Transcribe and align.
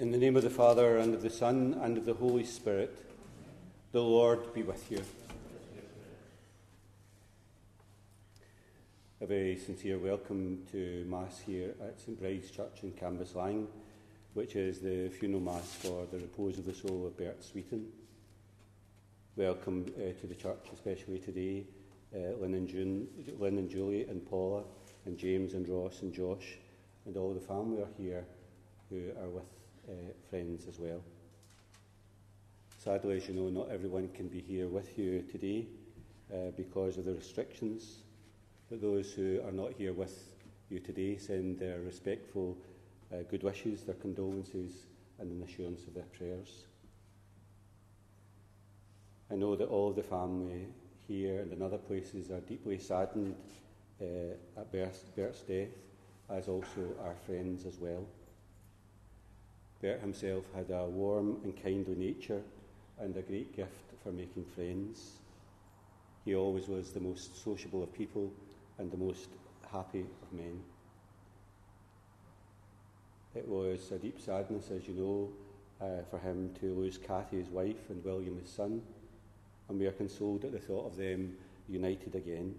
In 0.00 0.12
the 0.12 0.16
name 0.16 0.34
of 0.34 0.42
the 0.42 0.48
Father, 0.48 0.96
and 0.96 1.12
of 1.12 1.20
the 1.20 1.28
Son, 1.28 1.78
and 1.82 1.98
of 1.98 2.06
the 2.06 2.14
Holy 2.14 2.42
Spirit, 2.42 3.04
the 3.92 4.00
Lord 4.00 4.54
be 4.54 4.62
with 4.62 4.90
you. 4.90 5.02
A 9.20 9.26
very 9.26 9.58
sincere 9.58 9.98
welcome 9.98 10.62
to 10.72 11.04
Mass 11.06 11.40
here 11.40 11.74
at 11.82 12.00
St 12.00 12.18
Bride's 12.18 12.50
Church 12.50 12.78
in 12.82 12.92
Cambuslang, 12.92 13.66
which 14.32 14.56
is 14.56 14.80
the 14.80 15.10
funeral 15.10 15.42
Mass 15.42 15.74
for 15.74 16.06
the 16.10 16.16
repose 16.16 16.56
of 16.56 16.64
the 16.64 16.72
soul 16.72 17.06
of 17.06 17.18
Bert 17.18 17.44
Sweeton. 17.44 17.84
Welcome 19.36 19.84
uh, 19.98 20.18
to 20.18 20.26
the 20.26 20.34
church, 20.34 20.64
especially 20.72 21.18
today, 21.18 21.66
uh, 22.14 22.40
Lynn, 22.40 22.54
and 22.54 22.66
June, 22.66 23.06
Lynn 23.38 23.58
and 23.58 23.68
Julie 23.68 24.04
and 24.04 24.24
Paula 24.24 24.62
and 25.04 25.18
James 25.18 25.52
and 25.52 25.68
Ross 25.68 26.00
and 26.00 26.10
Josh 26.10 26.56
and 27.04 27.18
all 27.18 27.34
the 27.34 27.40
family 27.40 27.82
are 27.82 27.88
here 27.98 28.24
who 28.88 29.10
are 29.20 29.28
with 29.28 29.59
friends 30.28 30.66
as 30.68 30.78
well. 30.78 31.02
Sadly, 32.78 33.16
as 33.18 33.28
you 33.28 33.34
know, 33.34 33.48
not 33.48 33.70
everyone 33.70 34.08
can 34.08 34.28
be 34.28 34.40
here 34.40 34.66
with 34.66 34.98
you 34.98 35.22
today 35.30 35.66
uh, 36.32 36.50
because 36.56 36.96
of 36.96 37.04
the 37.04 37.14
restrictions. 37.14 37.98
But 38.70 38.80
those 38.80 39.12
who 39.12 39.40
are 39.44 39.52
not 39.52 39.72
here 39.72 39.92
with 39.92 40.30
you 40.70 40.80
today 40.80 41.16
send 41.16 41.58
their 41.58 41.80
respectful 41.80 42.56
uh, 43.12 43.18
good 43.30 43.42
wishes, 43.42 43.82
their 43.82 43.96
condolences, 43.96 44.86
and 45.18 45.30
an 45.30 45.42
assurance 45.42 45.86
of 45.86 45.94
their 45.94 46.04
prayers. 46.16 46.64
I 49.30 49.34
know 49.34 49.56
that 49.56 49.68
all 49.68 49.90
of 49.90 49.96
the 49.96 50.02
family 50.02 50.66
here 51.06 51.40
and 51.40 51.52
in 51.52 51.62
other 51.62 51.78
places 51.78 52.30
are 52.30 52.40
deeply 52.40 52.78
saddened 52.78 53.34
uh, 54.00 54.04
at 54.60 54.72
Bert's 54.72 55.02
death, 55.46 55.68
as 56.30 56.48
also 56.48 56.94
our 57.04 57.14
friends 57.26 57.66
as 57.66 57.78
well. 57.78 58.06
Bert 59.80 60.00
himself 60.00 60.44
had 60.54 60.70
a 60.70 60.84
warm 60.84 61.38
and 61.42 61.56
kindly 61.62 61.94
nature 61.94 62.42
and 62.98 63.16
a 63.16 63.22
great 63.22 63.56
gift 63.56 63.94
for 64.02 64.12
making 64.12 64.44
friends. 64.44 65.20
He 66.24 66.34
always 66.34 66.68
was 66.68 66.90
the 66.90 67.00
most 67.00 67.42
sociable 67.42 67.82
of 67.82 67.92
people 67.92 68.30
and 68.78 68.90
the 68.90 68.98
most 68.98 69.30
happy 69.72 70.04
of 70.22 70.32
men. 70.32 70.60
It 73.34 73.48
was 73.48 73.90
a 73.92 73.98
deep 73.98 74.20
sadness, 74.20 74.70
as 74.70 74.86
you 74.86 74.94
know, 74.94 75.30
uh, 75.80 76.02
for 76.10 76.18
him 76.18 76.50
to 76.60 76.74
lose 76.74 76.98
Cathy, 76.98 77.38
his 77.38 77.48
wife, 77.48 77.88
and 77.88 78.04
William, 78.04 78.38
his 78.38 78.50
son, 78.50 78.82
and 79.68 79.78
we 79.78 79.86
are 79.86 79.92
consoled 79.92 80.44
at 80.44 80.52
the 80.52 80.58
thought 80.58 80.86
of 80.86 80.96
them 80.96 81.36
united 81.68 82.16
again, 82.16 82.54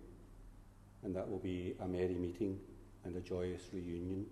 and 1.04 1.16
that 1.16 1.30
will 1.30 1.40
be 1.40 1.76
a 1.81 1.88
merry 1.88 2.16
meeting 2.16 2.58
and 3.04 3.16
a 3.16 3.20
joyous 3.20 3.64
reunion. 3.74 4.26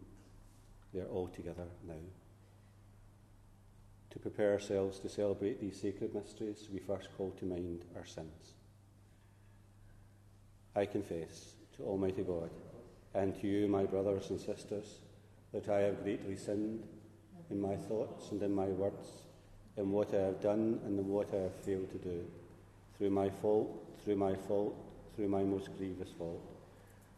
They 0.93 1.01
are 1.01 1.07
all 1.07 1.27
together 1.27 1.65
now. 1.85 1.93
To 4.11 4.19
prepare 4.19 4.53
ourselves 4.53 4.99
to 4.99 5.09
celebrate 5.09 5.61
these 5.61 5.79
sacred 5.79 6.15
mysteries, 6.15 6.67
we 6.73 6.79
first 6.79 7.09
call 7.15 7.31
to 7.39 7.45
mind 7.45 7.85
our 7.95 8.05
sins. 8.05 8.55
I 10.75 10.85
confess 10.85 11.53
to 11.77 11.83
Almighty 11.83 12.23
God 12.23 12.49
and 13.13 13.39
to 13.39 13.47
you, 13.47 13.67
my 13.67 13.85
brothers 13.85 14.29
and 14.29 14.39
sisters, 14.39 14.99
that 15.51 15.69
I 15.69 15.79
have 15.81 16.03
greatly 16.03 16.37
sinned 16.37 16.83
in 17.49 17.59
my 17.59 17.75
thoughts 17.75 18.31
and 18.31 18.41
in 18.41 18.53
my 18.53 18.67
words, 18.67 19.07
in 19.77 19.91
what 19.91 20.13
I 20.13 20.21
have 20.21 20.41
done 20.41 20.79
and 20.85 20.99
in 20.99 21.07
what 21.07 21.33
I 21.33 21.37
have 21.37 21.55
failed 21.55 21.89
to 21.91 21.97
do, 21.97 22.25
through 22.97 23.09
my 23.09 23.29
fault, 23.29 23.99
through 24.03 24.17
my 24.17 24.35
fault, 24.35 24.75
through 25.15 25.29
my 25.29 25.43
most 25.43 25.75
grievous 25.77 26.11
fault. 26.17 26.41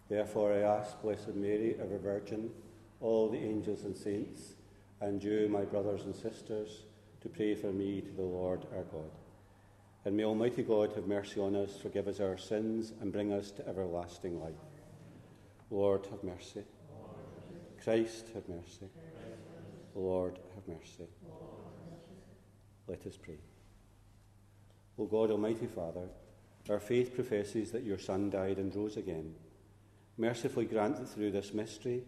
Therefore, 0.09 0.53
I 0.53 0.59
ask 0.59 1.01
Blessed 1.01 1.35
Mary, 1.35 1.75
ever 1.79 1.97
Virgin, 1.97 2.51
all 2.99 3.29
the 3.29 3.37
angels 3.37 3.83
and 3.83 3.95
saints, 3.95 4.55
and 5.01 5.23
you, 5.23 5.49
my 5.49 5.63
brothers 5.63 6.03
and 6.03 6.15
sisters, 6.15 6.83
to 7.21 7.29
pray 7.29 7.55
for 7.55 7.71
me 7.71 8.01
to 8.01 8.11
the 8.11 8.21
Lord 8.21 8.65
our 8.75 8.83
God. 8.83 9.11
And 10.05 10.15
may 10.15 10.23
Almighty 10.23 10.63
God 10.63 10.93
have 10.95 11.07
mercy 11.07 11.39
on 11.39 11.55
us, 11.55 11.77
forgive 11.77 12.07
us 12.07 12.19
our 12.19 12.37
sins, 12.37 12.93
and 13.01 13.11
bring 13.11 13.33
us 13.33 13.51
to 13.51 13.67
everlasting 13.67 14.39
life. 14.39 14.53
Lord, 15.69 16.05
have 16.11 16.23
mercy. 16.23 16.63
Christ, 17.83 18.27
have 18.33 18.47
mercy. 18.47 18.89
Lord, 19.95 20.39
have 20.55 20.67
mercy. 20.67 21.07
Let 22.87 23.05
us 23.05 23.17
pray. 23.17 23.37
O 24.97 25.05
God, 25.05 25.31
Almighty 25.31 25.67
Father, 25.67 26.09
our 26.69 26.79
faith 26.79 27.15
professes 27.15 27.71
that 27.71 27.83
your 27.83 27.97
Son 27.97 28.29
died 28.29 28.57
and 28.57 28.75
rose 28.75 28.97
again. 28.97 29.33
Mercifully 30.17 30.65
grant 30.65 30.97
that 30.97 31.09
through 31.09 31.31
this 31.31 31.53
mystery, 31.53 32.03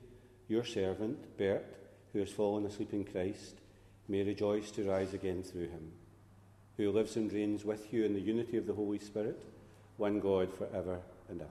your 0.48 0.64
servant, 0.64 1.38
Bert, 1.38 1.83
who 2.14 2.20
has 2.20 2.30
fallen 2.30 2.66
asleep 2.66 2.94
in 2.94 3.04
Christ, 3.04 3.56
may 4.08 4.24
rejoice 4.24 4.70
to 4.72 4.90
rise 4.90 5.14
again 5.14 5.44
through 5.44 5.70
him, 5.70 5.92
who 6.78 6.92
lives 6.92 7.16
and 7.16 7.34
reigns 7.34 7.66
with 7.66 7.92
you 7.92 8.06
in 8.06 8.14
the 8.14 8.22
unity 8.22 8.58
of 8.58 8.68
the 8.68 8.74
Holy 8.74 9.00
Spirit, 9.00 9.44
one 9.98 10.20
God 10.20 10.54
for 10.54 10.68
ever 10.74 11.00
and 11.30 11.42
ever. 11.42 11.50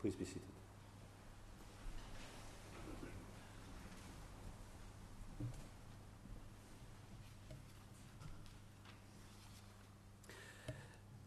Please 0.00 0.14
be 0.14 0.24
seated. 0.24 0.42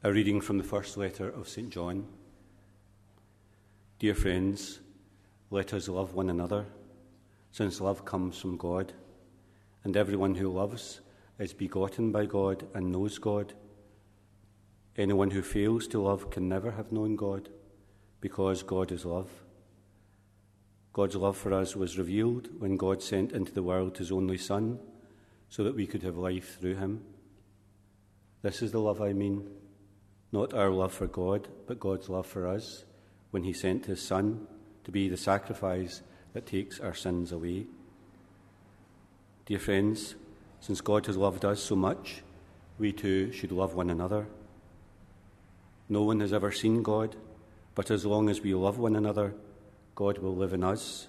A 0.04 0.14
reading 0.14 0.40
from 0.40 0.60
the 0.60 0.64
first 0.64 0.98
letter 0.98 1.28
of 1.28 1.50
St. 1.50 1.72
John. 1.72 2.06
Dear 3.98 4.14
friends, 4.14 4.80
let 5.50 5.74
us 5.74 5.88
love 5.88 6.14
one 6.14 6.30
another, 6.30 6.68
since 7.56 7.80
love 7.80 8.04
comes 8.04 8.38
from 8.38 8.58
God, 8.58 8.92
and 9.86 9.96
everyone 9.96 10.36
who 10.36 10.50
loves 10.50 11.00
is 11.40 11.54
begotten 11.54 12.12
by 12.12 12.26
God 12.26 12.68
and 12.74 12.92
knows 12.92 13.18
God. 13.18 13.54
Anyone 14.98 15.32
who 15.32 15.42
fails 15.42 15.88
to 15.88 16.02
love 16.02 16.30
can 16.30 16.50
never 16.50 16.72
have 16.72 16.92
known 16.92 17.16
God, 17.16 17.48
because 18.20 18.62
God 18.62 18.92
is 18.92 19.06
love. 19.06 19.30
God's 20.92 21.16
love 21.16 21.38
for 21.38 21.54
us 21.54 21.78
was 21.78 21.98
revealed 21.98 22.50
when 22.60 22.76
God 22.76 23.02
sent 23.02 23.32
into 23.32 23.54
the 23.54 23.64
world 23.64 24.00
his 24.00 24.12
only 24.12 24.38
Son, 24.38 24.78
so 25.48 25.64
that 25.64 25.76
we 25.76 25.88
could 25.88 26.04
have 26.04 26.18
life 26.18 26.60
through 26.60 26.76
him. 26.76 27.06
This 28.42 28.62
is 28.62 28.74
the 28.74 28.82
love 28.82 29.02
I 29.02 29.14
mean 29.14 29.50
not 30.34 30.54
our 30.54 30.72
love 30.72 30.92
for 30.92 31.08
God, 31.08 31.48
but 31.68 31.80
God's 31.80 32.10
love 32.10 32.28
for 32.28 32.48
us 32.48 32.84
when 33.32 33.46
He 33.46 33.54
sent 33.54 33.86
His 33.86 34.02
Son 34.02 34.46
to 34.84 34.92
be 34.92 35.08
the 35.08 35.16
sacrifice 35.16 36.02
that 36.36 36.46
takes 36.46 36.82
our 36.82 36.94
sins 36.94 37.32
away. 37.32 37.66
Dear 39.46 39.58
friends, 39.58 40.16
Since 40.60 40.82
God 40.82 41.06
has 41.06 41.16
loved 41.16 41.46
us 41.46 41.62
so 41.62 41.76
much, 41.76 42.24
we 42.80 42.92
too 42.92 43.32
should 43.32 43.52
love 43.52 43.76
one 43.76 43.92
another. 43.92 44.26
No 45.88 46.02
one 46.02 46.20
has 46.22 46.34
ever 46.34 46.52
seen 46.52 46.82
God, 46.82 47.16
but 47.76 47.92
as 47.92 48.04
long 48.04 48.30
as 48.30 48.42
we 48.42 48.56
love 48.56 48.80
one 48.80 48.96
another, 48.96 49.36
God 49.94 50.18
will 50.18 50.36
live 50.36 50.54
in 50.54 50.64
us, 50.64 51.08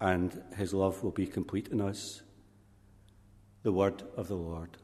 and 0.00 0.40
his 0.56 0.72
love 0.72 1.02
will 1.02 1.10
be 1.10 1.26
complete 1.26 1.68
in 1.68 1.80
us. 1.80 2.22
The 3.64 3.72
word 3.72 4.04
of 4.16 4.28
the 4.28 4.36
Lord. 4.36 4.76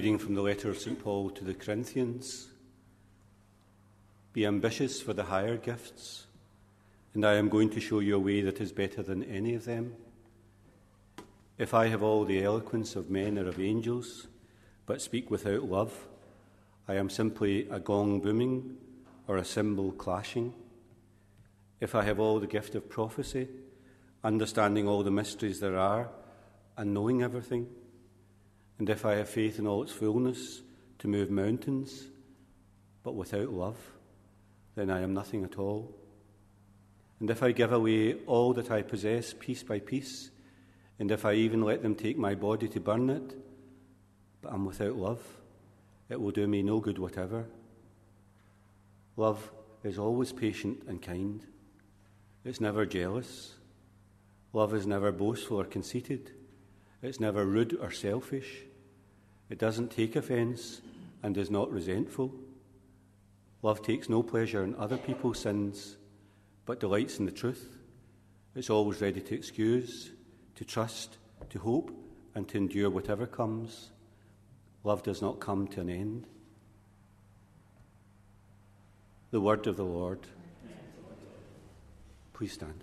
Reading 0.00 0.16
from 0.16 0.34
the 0.34 0.40
letter 0.40 0.70
of 0.70 0.78
St. 0.78 0.98
Paul 0.98 1.28
to 1.28 1.44
the 1.44 1.52
Corinthians. 1.52 2.48
Be 4.32 4.46
ambitious 4.46 5.02
for 5.02 5.12
the 5.12 5.24
higher 5.24 5.58
gifts, 5.58 6.24
and 7.12 7.22
I 7.22 7.34
am 7.34 7.50
going 7.50 7.68
to 7.68 7.80
show 7.80 7.98
you 7.98 8.16
a 8.16 8.18
way 8.18 8.40
that 8.40 8.62
is 8.62 8.72
better 8.72 9.02
than 9.02 9.22
any 9.24 9.52
of 9.52 9.66
them. 9.66 9.94
If 11.58 11.74
I 11.74 11.88
have 11.88 12.02
all 12.02 12.24
the 12.24 12.42
eloquence 12.42 12.96
of 12.96 13.10
men 13.10 13.38
or 13.38 13.46
of 13.46 13.60
angels, 13.60 14.26
but 14.86 15.02
speak 15.02 15.30
without 15.30 15.64
love, 15.64 16.08
I 16.88 16.94
am 16.94 17.10
simply 17.10 17.68
a 17.68 17.78
gong 17.78 18.20
booming 18.20 18.78
or 19.28 19.36
a 19.36 19.44
cymbal 19.44 19.92
clashing. 19.92 20.54
If 21.78 21.94
I 21.94 22.04
have 22.04 22.18
all 22.18 22.40
the 22.40 22.46
gift 22.46 22.74
of 22.74 22.88
prophecy, 22.88 23.48
understanding 24.24 24.88
all 24.88 25.02
the 25.02 25.10
mysteries 25.10 25.60
there 25.60 25.76
are, 25.76 26.08
and 26.78 26.94
knowing 26.94 27.22
everything, 27.22 27.68
and 28.80 28.88
if 28.88 29.04
I 29.04 29.16
have 29.16 29.28
faith 29.28 29.58
in 29.58 29.66
all 29.66 29.82
its 29.82 29.92
fullness 29.92 30.62
to 31.00 31.06
move 31.06 31.30
mountains, 31.30 32.06
but 33.02 33.14
without 33.14 33.52
love, 33.52 33.76
then 34.74 34.88
I 34.88 35.02
am 35.02 35.12
nothing 35.12 35.44
at 35.44 35.58
all. 35.58 35.94
And 37.20 37.28
if 37.28 37.42
I 37.42 37.52
give 37.52 37.72
away 37.72 38.14
all 38.26 38.54
that 38.54 38.70
I 38.70 38.80
possess 38.80 39.34
piece 39.38 39.62
by 39.62 39.80
piece, 39.80 40.30
and 40.98 41.10
if 41.10 41.26
I 41.26 41.34
even 41.34 41.60
let 41.60 41.82
them 41.82 41.94
take 41.94 42.16
my 42.16 42.34
body 42.34 42.68
to 42.68 42.80
burn 42.80 43.10
it, 43.10 43.36
but 44.40 44.50
I 44.50 44.54
am 44.54 44.64
without 44.64 44.96
love, 44.96 45.22
it 46.08 46.18
will 46.18 46.30
do 46.30 46.46
me 46.46 46.62
no 46.62 46.80
good 46.80 46.98
whatever. 46.98 47.44
Love 49.18 49.52
is 49.84 49.98
always 49.98 50.32
patient 50.32 50.84
and 50.88 51.02
kind. 51.02 51.44
It's 52.46 52.62
never 52.62 52.86
jealous. 52.86 53.56
Love 54.54 54.72
is 54.72 54.86
never 54.86 55.12
boastful 55.12 55.60
or 55.60 55.64
conceited. 55.64 56.30
It's 57.02 57.20
never 57.20 57.44
rude 57.44 57.76
or 57.78 57.90
selfish. 57.90 58.64
It 59.50 59.58
doesn't 59.58 59.90
take 59.90 60.14
offence 60.16 60.80
and 61.22 61.36
is 61.36 61.50
not 61.50 61.70
resentful. 61.70 62.32
Love 63.62 63.82
takes 63.82 64.08
no 64.08 64.22
pleasure 64.22 64.62
in 64.62 64.74
other 64.76 64.96
people's 64.96 65.40
sins, 65.40 65.96
but 66.64 66.80
delights 66.80 67.18
in 67.18 67.26
the 67.26 67.32
truth. 67.32 67.76
It's 68.54 68.70
always 68.70 69.00
ready 69.00 69.20
to 69.20 69.34
excuse, 69.34 70.10
to 70.54 70.64
trust, 70.64 71.18
to 71.50 71.58
hope, 71.58 71.90
and 72.34 72.48
to 72.48 72.58
endure 72.58 72.90
whatever 72.90 73.26
comes. 73.26 73.90
Love 74.84 75.02
does 75.02 75.20
not 75.20 75.40
come 75.40 75.66
to 75.68 75.80
an 75.80 75.90
end. 75.90 76.26
The 79.30 79.40
word 79.40 79.66
of 79.66 79.76
the 79.76 79.84
Lord. 79.84 80.20
Please 82.32 82.52
stand. 82.52 82.82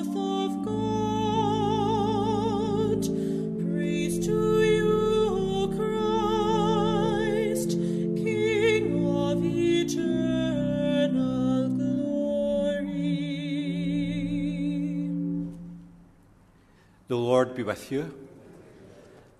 The 17.11 17.17
Lord 17.17 17.55
be 17.55 17.63
with 17.63 17.91
you. 17.91 18.17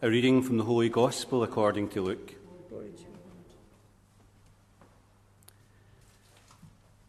A 0.01 0.09
reading 0.09 0.43
from 0.43 0.57
the 0.57 0.65
Holy 0.65 0.89
Gospel 0.89 1.41
according 1.41 1.87
to 1.91 2.01
Luke. 2.01 2.35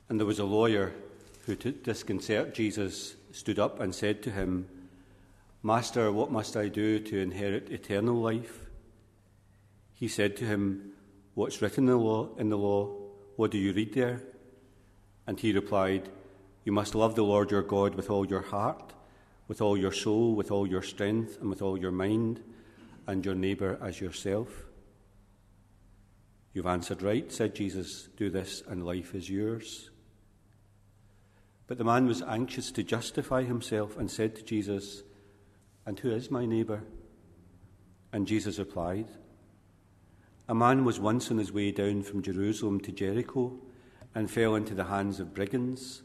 And 0.08 0.20
there 0.20 0.24
was 0.24 0.38
a 0.38 0.44
lawyer 0.44 0.92
who, 1.46 1.56
to 1.56 1.72
disconcert 1.72 2.54
Jesus, 2.54 3.16
stood 3.32 3.58
up 3.58 3.80
and 3.80 3.92
said 3.92 4.22
to 4.22 4.30
him, 4.30 4.68
Master, 5.64 6.12
what 6.12 6.30
must 6.30 6.56
I 6.56 6.68
do 6.68 7.00
to 7.00 7.18
inherit 7.18 7.72
eternal 7.72 8.14
life? 8.14 8.66
He 9.96 10.06
said 10.06 10.36
to 10.36 10.44
him, 10.44 10.92
What's 11.34 11.60
written 11.60 11.88
in 11.88 11.90
the 11.90 11.96
law? 11.96 12.28
In 12.38 12.50
the 12.50 12.56
law? 12.56 12.88
What 13.34 13.50
do 13.50 13.58
you 13.58 13.72
read 13.72 13.94
there? 13.94 14.22
And 15.26 15.40
he 15.40 15.52
replied, 15.52 16.08
You 16.64 16.70
must 16.70 16.94
love 16.94 17.16
the 17.16 17.24
Lord 17.24 17.50
your 17.50 17.62
God 17.62 17.96
with 17.96 18.10
all 18.10 18.24
your 18.24 18.42
heart, 18.42 18.92
with 19.52 19.60
all 19.60 19.76
your 19.76 19.92
soul, 19.92 20.34
with 20.34 20.50
all 20.50 20.66
your 20.66 20.80
strength, 20.80 21.36
and 21.38 21.50
with 21.50 21.60
all 21.60 21.78
your 21.78 21.90
mind, 21.92 22.42
and 23.06 23.22
your 23.22 23.34
neighbour 23.34 23.78
as 23.82 24.00
yourself. 24.00 24.48
You've 26.54 26.64
answered 26.64 27.02
right, 27.02 27.30
said 27.30 27.54
Jesus. 27.54 28.08
Do 28.16 28.30
this, 28.30 28.62
and 28.66 28.86
life 28.86 29.14
is 29.14 29.28
yours. 29.28 29.90
But 31.66 31.76
the 31.76 31.84
man 31.84 32.06
was 32.06 32.22
anxious 32.22 32.70
to 32.70 32.82
justify 32.82 33.42
himself 33.42 33.98
and 33.98 34.10
said 34.10 34.34
to 34.36 34.42
Jesus, 34.42 35.02
And 35.84 35.98
who 35.98 36.12
is 36.12 36.30
my 36.30 36.46
neighbour? 36.46 36.84
And 38.10 38.26
Jesus 38.26 38.58
replied, 38.58 39.08
A 40.48 40.54
man 40.54 40.86
was 40.86 40.98
once 40.98 41.30
on 41.30 41.36
his 41.36 41.52
way 41.52 41.72
down 41.72 42.04
from 42.04 42.22
Jerusalem 42.22 42.80
to 42.80 42.90
Jericho 42.90 43.52
and 44.14 44.30
fell 44.30 44.54
into 44.54 44.74
the 44.74 44.84
hands 44.84 45.20
of 45.20 45.34
brigands. 45.34 46.00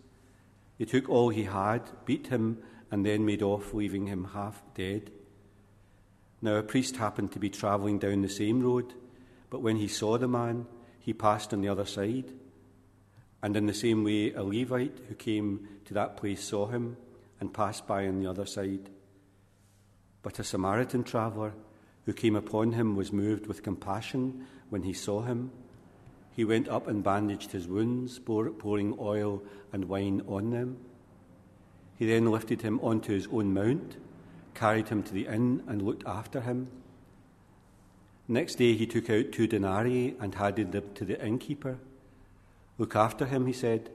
They 0.77 0.83
took 0.83 1.07
all 1.07 1.29
he 1.29 1.45
had, 1.45 1.83
beat 2.03 2.27
him, 2.27 2.61
and 2.91 3.05
then 3.05 3.25
made 3.25 3.41
off, 3.41 3.73
leaving 3.73 4.07
him 4.07 4.29
half 4.33 4.61
dead. 4.75 5.11
Now 6.41 6.55
a 6.55 6.63
priest 6.63 6.97
happened 6.97 7.31
to 7.31 7.39
be 7.39 7.49
travelling 7.49 7.99
down 7.99 8.21
the 8.21 8.29
same 8.29 8.61
road, 8.61 8.93
but 9.49 9.61
when 9.61 9.77
he 9.77 9.87
saw 9.87 10.17
the 10.17 10.27
man, 10.27 10.67
he 10.99 11.13
passed 11.13 11.53
on 11.53 11.61
the 11.61 11.69
other 11.69 11.85
side. 11.85 12.31
And 13.41 13.55
in 13.55 13.65
the 13.65 13.73
same 13.73 14.03
way, 14.03 14.33
a 14.33 14.43
Levite 14.43 14.99
who 15.07 15.15
came 15.15 15.67
to 15.85 15.93
that 15.93 16.17
place 16.17 16.43
saw 16.43 16.67
him 16.67 16.97
and 17.39 17.53
passed 17.53 17.87
by 17.87 18.07
on 18.07 18.19
the 18.19 18.29
other 18.29 18.45
side. 18.45 18.89
But 20.21 20.39
a 20.39 20.43
Samaritan 20.43 21.03
traveller 21.03 21.53
who 22.05 22.13
came 22.13 22.35
upon 22.35 22.71
him 22.71 22.95
was 22.95 23.11
moved 23.11 23.47
with 23.47 23.63
compassion 23.63 24.47
when 24.69 24.83
he 24.83 24.93
saw 24.93 25.21
him. 25.21 25.51
He 26.35 26.45
went 26.45 26.67
up 26.67 26.87
and 26.87 27.03
bandaged 27.03 27.51
his 27.51 27.67
wounds, 27.67 28.19
pouring 28.19 28.95
oil 28.99 29.43
and 29.71 29.85
wine 29.85 30.21
on 30.27 30.51
them. 30.51 30.77
He 31.97 32.05
then 32.05 32.31
lifted 32.31 32.61
him 32.61 32.79
onto 32.81 33.13
his 33.13 33.27
own 33.31 33.53
mount 33.53 33.97
carried 34.57 34.89
him 34.89 35.03
to 35.03 35.13
the 35.13 35.27
inn, 35.27 35.63
and 35.67 35.83
looked 35.83 36.05
after 36.07 36.41
him. 36.41 36.67
Next 38.27 38.55
day 38.55 38.73
he 38.73 38.87
took 38.87 39.07
out 39.09 39.31
two 39.31 39.45
denarii 39.45 40.17
and 40.19 40.33
handed 40.33 40.71
them 40.71 40.83
to 40.95 41.05
the 41.05 41.23
innkeeper. 41.23 41.77
Look 42.79 42.95
after 42.95 43.25
him, 43.25 43.45
he 43.45 43.53
said, 43.53 43.91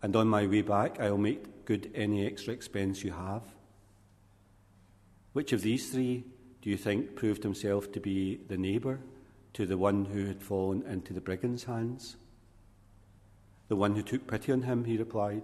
and 0.00 0.14
on 0.14 0.28
my 0.28 0.46
way 0.46 0.62
back 0.62 1.00
I'll 1.00 1.18
make 1.18 1.64
good 1.64 1.90
any 1.94 2.24
extra 2.24 2.54
expense 2.54 3.02
you 3.02 3.10
have. 3.10 3.42
Which 5.32 5.52
of 5.52 5.62
these 5.62 5.90
three 5.90 6.24
do 6.62 6.70
you 6.70 6.76
think 6.76 7.16
proved 7.16 7.42
himself 7.42 7.90
to 7.92 8.00
be 8.00 8.40
the 8.48 8.56
neighbour 8.56 9.00
to 9.54 9.66
the 9.66 9.76
one 9.76 10.04
who 10.04 10.26
had 10.26 10.42
fallen 10.42 10.82
into 10.82 11.12
the 11.12 11.20
brigand's 11.20 11.64
hands? 11.64 12.16
The 13.68 13.76
one 13.76 13.96
who 13.96 14.02
took 14.02 14.28
pity 14.28 14.52
on 14.52 14.62
him, 14.62 14.84
he 14.84 14.96
replied. 14.96 15.42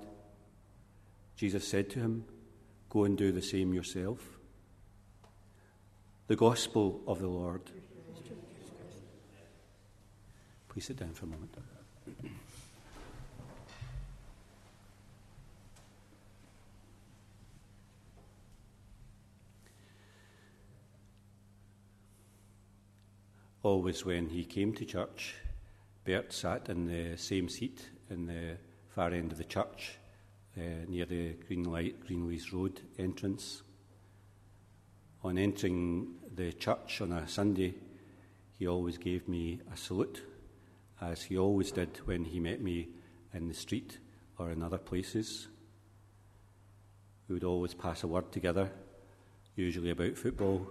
Jesus 1.42 1.66
said 1.66 1.90
to 1.90 1.98
him, 1.98 2.24
Go 2.88 3.02
and 3.02 3.18
do 3.18 3.32
the 3.32 3.42
same 3.42 3.74
yourself. 3.74 4.38
The 6.28 6.36
Gospel 6.36 7.02
of 7.04 7.18
the 7.18 7.26
Lord. 7.26 7.62
Please 10.68 10.86
sit 10.86 10.98
down 11.00 11.14
for 11.14 11.24
a 11.24 11.30
moment. 11.30 11.52
Always, 23.64 24.04
when 24.04 24.28
he 24.28 24.44
came 24.44 24.72
to 24.74 24.84
church, 24.84 25.34
Bert 26.04 26.32
sat 26.32 26.68
in 26.68 26.86
the 26.86 27.18
same 27.18 27.48
seat 27.48 27.88
in 28.10 28.26
the 28.26 28.58
far 28.94 29.10
end 29.10 29.32
of 29.32 29.38
the 29.38 29.44
church, 29.44 29.98
uh, 30.56 30.60
near 30.88 31.06
the 31.06 31.34
Greenlight, 31.48 31.94
Greenlees 32.06 32.52
Road 32.52 32.80
entrance. 32.98 33.62
On 35.24 35.38
entering 35.38 36.14
the 36.34 36.52
church 36.52 37.00
on 37.00 37.12
a 37.12 37.28
Sunday, 37.28 37.74
he 38.58 38.66
always 38.66 38.98
gave 38.98 39.28
me 39.28 39.60
a 39.72 39.76
salute, 39.76 40.22
as 41.00 41.22
he 41.22 41.38
always 41.38 41.72
did 41.72 42.00
when 42.04 42.24
he 42.24 42.40
met 42.40 42.60
me 42.60 42.88
in 43.32 43.48
the 43.48 43.54
street 43.54 43.98
or 44.38 44.50
in 44.50 44.62
other 44.62 44.78
places. 44.78 45.48
We 47.28 47.34
would 47.34 47.44
always 47.44 47.74
pass 47.74 48.02
a 48.02 48.06
word 48.06 48.30
together, 48.32 48.70
usually 49.56 49.90
about 49.90 50.16
football, 50.16 50.66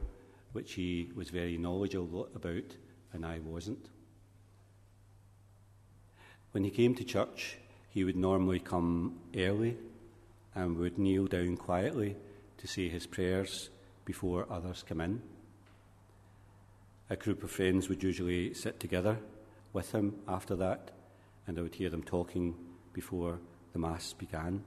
which 0.51 0.73
he 0.73 1.09
was 1.15 1.29
very 1.29 1.57
knowledgeable 1.57 2.27
about 2.35 2.75
and 3.13 3.25
I 3.25 3.39
wasn't. 3.39 3.89
When 6.51 6.63
he 6.63 6.69
came 6.69 6.95
to 6.95 7.03
church, 7.03 7.57
he 7.91 8.03
would 8.03 8.15
normally 8.15 8.59
come 8.59 9.19
early 9.35 9.77
and 10.55 10.77
would 10.77 10.97
kneel 10.97 11.27
down 11.27 11.57
quietly 11.57 12.15
to 12.57 12.67
say 12.67 12.87
his 12.87 13.05
prayers 13.05 13.69
before 14.05 14.47
others 14.49 14.83
come 14.87 15.01
in. 15.01 15.21
A 17.09 17.15
group 17.15 17.43
of 17.43 17.51
friends 17.51 17.89
would 17.89 18.01
usually 18.01 18.53
sit 18.53 18.79
together 18.79 19.17
with 19.73 19.91
him 19.91 20.15
after 20.27 20.55
that, 20.55 20.91
and 21.45 21.59
I 21.59 21.61
would 21.61 21.75
hear 21.75 21.89
them 21.89 22.03
talking 22.03 22.55
before 22.93 23.39
the 23.73 23.79
Mass 23.79 24.13
began. 24.13 24.63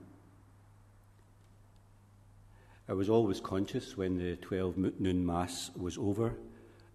I 2.87 2.93
was 2.93 3.09
always 3.09 3.41
conscious 3.41 3.97
when 3.97 4.17
the 4.17 4.35
12 4.35 4.77
noon 4.99 5.25
Mass 5.25 5.71
was 5.75 5.97
over 5.97 6.35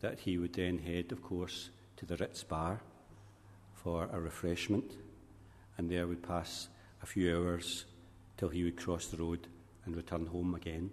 that 0.01 0.21
he 0.21 0.39
would 0.39 0.53
then 0.53 0.79
head, 0.79 1.11
of 1.11 1.23
course, 1.23 1.71
to 1.97 2.07
the 2.07 2.17
Ritz 2.17 2.45
Bar 2.45 2.81
for 3.75 4.09
a 4.13 4.21
refreshment, 4.21 4.93
and 5.81 5.89
there 5.89 6.07
would 6.07 6.23
pass 6.23 6.69
a 7.03 7.07
few 7.07 7.35
hours 7.35 7.87
till 8.37 8.51
he 8.51 8.65
would 8.65 8.77
cross 8.77 9.07
the 9.07 9.17
road 9.17 9.49
and 9.87 9.97
return 9.97 10.27
home 10.27 10.55
again. 10.55 10.91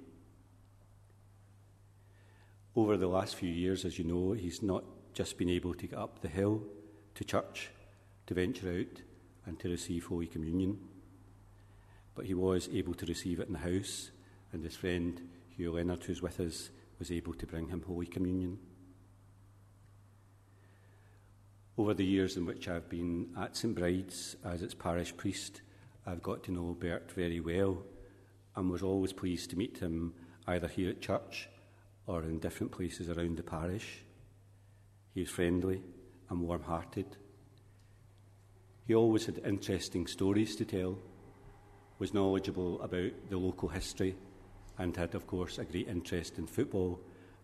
Over 2.74 2.96
the 2.96 3.10
last 3.10 3.36
few 3.36 3.50
years, 3.50 3.84
as 3.84 4.00
you 4.00 4.06
know, 4.06 4.32
he's 4.32 4.64
not 4.64 4.86
just 5.14 5.38
been 5.38 5.50
able 5.50 5.74
to 5.74 5.88
get 5.88 6.00
up 6.00 6.22
the 6.22 6.30
hill 6.30 6.64
to 7.16 7.26
church, 7.26 7.70
to 8.28 8.34
venture 8.34 8.70
out 8.70 9.02
and 9.46 9.60
to 9.60 9.68
receive 9.68 10.06
Holy 10.06 10.26
Communion, 10.28 10.80
but 12.16 12.26
he 12.26 12.34
was 12.34 12.70
able 12.72 12.94
to 12.94 13.06
receive 13.08 13.42
it 13.42 13.48
in 13.48 13.54
the 13.56 13.60
house, 13.60 14.12
and 14.54 14.64
his 14.64 14.78
friend 14.78 15.22
Hugh 15.58 15.74
Leonard, 15.74 16.02
who's 16.06 16.22
with 16.22 16.40
us, 16.40 16.70
was 16.98 17.12
able 17.12 17.34
to 17.34 17.46
bring 17.46 17.68
him 17.68 17.84
Holy 17.86 18.08
Communion. 18.08 18.58
Over 21.80 21.94
the 21.94 22.04
years 22.04 22.38
in 22.38 22.46
which 22.48 22.68
I've 22.68 22.90
been 22.90 23.28
at 23.38 23.56
St 23.56 23.76
Bride's 23.76 24.36
as 24.44 24.64
its 24.64 24.74
parish 24.74 25.16
priest, 25.16 25.62
I've 26.08 26.24
got 26.24 26.44
to 26.46 26.52
know 26.52 26.76
Bert 26.80 27.12
very 27.12 27.40
well 27.40 27.84
and 28.56 28.72
was 28.72 28.82
always 28.82 29.14
pleased 29.14 29.52
to 29.52 29.56
meet 29.56 29.78
him 29.78 30.16
either 30.48 30.68
here 30.68 30.90
at 30.90 31.02
church 31.02 31.48
or 32.08 32.24
in 32.24 32.40
different 32.40 32.72
places 32.72 33.12
around 33.12 33.38
the 33.38 33.44
parish. 33.44 34.04
He 35.14 35.20
was 35.20 35.30
friendly 35.30 35.84
and 36.32 36.42
warm 36.42 36.64
hearted. 36.64 37.16
He 38.88 38.96
always 38.96 39.28
had 39.28 39.42
interesting 39.46 40.08
stories 40.08 40.56
to 40.56 40.66
tell, 40.66 40.98
was 42.00 42.12
knowledgeable 42.12 42.82
about 42.82 43.12
the 43.30 43.38
local 43.38 43.70
history, 43.70 44.16
and 44.80 44.98
had, 44.98 45.14
of 45.14 45.28
course, 45.28 45.60
a 45.60 45.66
great 45.66 45.88
interest 45.88 46.40
in 46.40 46.48
football 46.48 47.00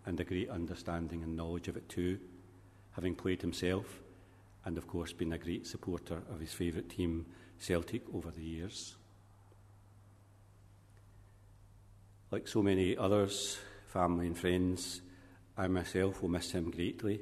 and 0.08 0.20
a 0.20 0.24
great 0.24 0.50
understanding 0.50 1.22
and 1.22 1.36
knowledge 1.36 1.68
of 1.68 1.78
it 1.78 1.88
too, 1.88 2.18
having 2.94 3.14
played 3.14 3.42
himself 3.42 4.03
and, 4.66 4.78
of 4.78 4.88
course, 4.88 5.14
been 5.14 5.34
a 5.34 5.38
great 5.38 5.68
supporter 5.68 6.22
of 6.32 6.40
his 6.40 6.54
favourite 6.54 6.90
team, 6.90 7.26
Celtic, 7.58 8.04
over 8.14 8.32
the 8.32 8.44
years. 8.44 8.96
Like 12.32 12.48
so 12.48 12.62
many 12.62 12.98
others, 12.98 13.58
family 13.88 14.28
and 14.28 14.38
friends, 14.38 15.02
I 15.58 15.68
myself 15.68 16.22
will 16.22 16.30
miss 16.30 16.52
him 16.52 16.72
greatly. 16.72 17.22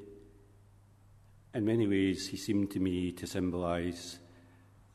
In 1.53 1.65
many 1.65 1.87
ways, 1.87 2.27
he 2.27 2.37
seemed 2.37 2.71
to 2.71 2.79
me 2.79 3.11
to 3.13 3.27
symbolise 3.27 4.19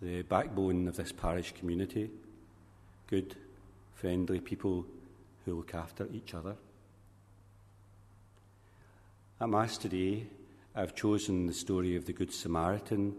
the 0.01 0.23
backbone 0.23 0.89
of 0.89 0.97
this 0.97 1.13
parish 1.13 1.53
community 1.53 2.11
good, 3.09 3.37
friendly 3.95 4.41
people 4.41 4.85
who 5.45 5.55
look 5.55 5.75
after 5.75 6.09
each 6.13 6.35
other. 6.35 6.57
At 9.41 9.49
Mass 9.49 9.79
today, 9.79 10.27
I've 10.79 10.95
chosen 10.95 11.47
the 11.47 11.55
story 11.55 11.97
of 11.97 12.05
the 12.05 12.13
Good 12.13 12.31
Samaritan 12.31 13.17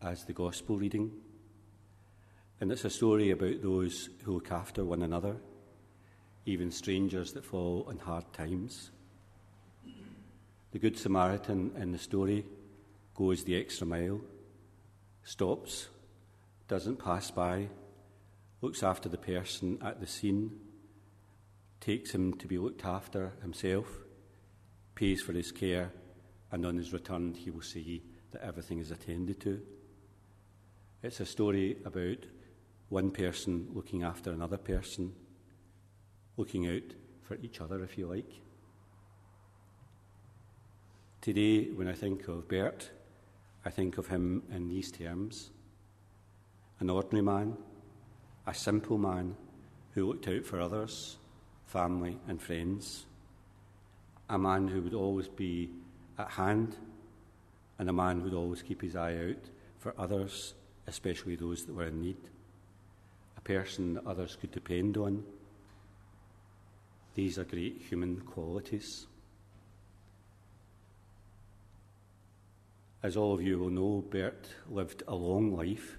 as 0.00 0.24
the 0.24 0.32
Gospel 0.32 0.78
reading. 0.78 1.10
And 2.60 2.70
it's 2.70 2.84
a 2.84 2.90
story 2.90 3.32
about 3.32 3.60
those 3.60 4.08
who 4.22 4.34
look 4.34 4.52
after 4.52 4.84
one 4.84 5.02
another, 5.02 5.34
even 6.46 6.70
strangers 6.70 7.32
that 7.32 7.44
fall 7.44 7.88
in 7.90 7.98
hard 7.98 8.32
times. 8.32 8.92
The 10.70 10.78
Good 10.78 10.96
Samaritan 10.96 11.72
in 11.76 11.90
the 11.90 11.98
story 11.98 12.46
goes 13.16 13.42
the 13.42 13.56
extra 13.56 13.84
mile, 13.84 14.20
stops, 15.24 15.88
doesn't 16.68 17.02
pass 17.02 17.32
by, 17.32 17.66
looks 18.60 18.84
after 18.84 19.08
the 19.08 19.18
person 19.18 19.76
at 19.82 19.98
the 19.98 20.06
scene, 20.06 20.52
takes 21.80 22.12
him 22.12 22.34
to 22.34 22.46
be 22.46 22.58
looked 22.58 22.84
after 22.84 23.32
himself, 23.42 23.88
pays 24.94 25.20
for 25.20 25.32
his 25.32 25.50
care, 25.50 25.90
and 26.52 26.64
on 26.66 26.76
his 26.76 26.92
return 26.92 27.34
he 27.34 27.50
will 27.50 27.62
see 27.62 28.02
that 28.30 28.42
everything 28.42 28.78
is 28.78 28.90
attended 28.90 29.40
to. 29.40 29.60
It's 31.02 31.20
a 31.20 31.26
story 31.26 31.78
about 31.84 32.18
one 32.90 33.10
person 33.10 33.68
looking 33.72 34.04
after 34.04 34.30
another 34.30 34.58
person, 34.58 35.14
looking 36.36 36.68
out 36.68 36.94
for 37.22 37.36
each 37.42 37.60
other, 37.60 37.82
if 37.82 37.98
you 37.98 38.06
like. 38.06 38.30
Today, 41.22 41.70
when 41.70 41.88
I 41.88 41.94
think 41.94 42.28
of 42.28 42.48
Bert, 42.48 42.90
I 43.64 43.70
think 43.70 43.96
of 43.96 44.08
him 44.08 44.42
in 44.52 44.68
these 44.68 44.92
terms 44.92 45.50
an 46.80 46.90
ordinary 46.90 47.22
man, 47.22 47.56
a 48.44 48.52
simple 48.52 48.98
man 48.98 49.36
who 49.94 50.04
looked 50.04 50.26
out 50.26 50.44
for 50.44 50.60
others, 50.60 51.16
family, 51.64 52.18
and 52.26 52.42
friends, 52.42 53.06
a 54.28 54.36
man 54.36 54.66
who 54.66 54.82
would 54.82 54.94
always 54.94 55.28
be 55.28 55.70
at 56.18 56.30
hand, 56.30 56.76
and 57.78 57.88
a 57.88 57.92
man 57.92 58.22
would 58.22 58.34
always 58.34 58.62
keep 58.62 58.82
his 58.82 58.96
eye 58.96 59.16
out 59.16 59.50
for 59.78 59.94
others, 59.98 60.54
especially 60.86 61.36
those 61.36 61.64
that 61.64 61.74
were 61.74 61.86
in 61.86 62.00
need, 62.00 62.16
a 63.36 63.40
person 63.40 63.94
that 63.94 64.06
others 64.06 64.36
could 64.40 64.52
depend 64.52 64.96
on. 64.96 65.24
These 67.14 67.38
are 67.38 67.44
great 67.44 67.82
human 67.88 68.20
qualities. 68.20 69.06
As 73.02 73.16
all 73.16 73.34
of 73.34 73.42
you 73.42 73.58
will 73.58 73.70
know, 73.70 74.04
Bert 74.08 74.54
lived 74.70 75.02
a 75.08 75.14
long 75.14 75.56
life. 75.56 75.96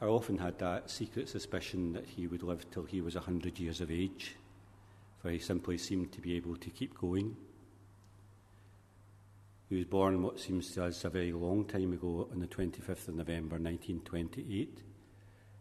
I 0.00 0.06
often 0.06 0.38
had 0.38 0.58
that 0.60 0.90
secret 0.90 1.28
suspicion 1.28 1.92
that 1.92 2.06
he 2.06 2.26
would 2.26 2.42
live 2.42 2.70
till 2.70 2.84
he 2.84 3.00
was 3.02 3.16
a 3.16 3.20
hundred 3.20 3.58
years 3.58 3.80
of 3.80 3.90
age, 3.90 4.36
for 5.20 5.30
he 5.30 5.38
simply 5.38 5.76
seemed 5.76 6.10
to 6.12 6.20
be 6.20 6.36
able 6.36 6.56
to 6.56 6.70
keep 6.70 6.96
going. 6.98 7.36
He 9.68 9.76
was 9.76 9.84
born 9.84 10.22
what 10.22 10.40
seems 10.40 10.70
to 10.72 10.84
us 10.84 11.04
a 11.04 11.10
very 11.10 11.30
long 11.30 11.66
time 11.66 11.92
ago 11.92 12.26
on 12.32 12.40
the 12.40 12.46
25th 12.46 13.08
of 13.08 13.16
November 13.16 13.56
1928. 13.56 14.82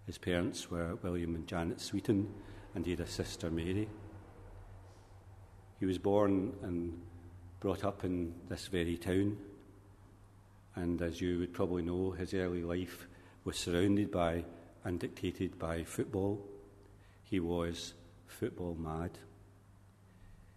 His 0.05 0.17
parents 0.17 0.71
were 0.71 0.95
William 0.95 1.35
and 1.35 1.45
Janet 1.45 1.81
Sweeton, 1.81 2.33
and 2.73 2.85
he 2.85 2.91
had 2.91 3.01
a 3.01 3.07
sister, 3.07 3.51
Mary. 3.51 3.89
He 5.81 5.85
was 5.85 5.97
born 5.97 6.53
and 6.61 6.97
brought 7.59 7.83
up 7.83 8.05
in 8.05 8.33
this 8.47 8.67
very 8.67 8.95
town, 8.95 9.37
and 10.75 11.01
as 11.01 11.19
you 11.19 11.39
would 11.39 11.53
probably 11.53 11.81
know, 11.81 12.11
his 12.11 12.33
early 12.33 12.63
life 12.63 13.09
was 13.43 13.57
surrounded 13.57 14.09
by 14.09 14.45
and 14.85 15.01
dictated 15.01 15.59
by 15.59 15.83
football. 15.83 16.47
He 17.23 17.41
was 17.41 17.93
football 18.25 18.73
mad. 18.75 19.19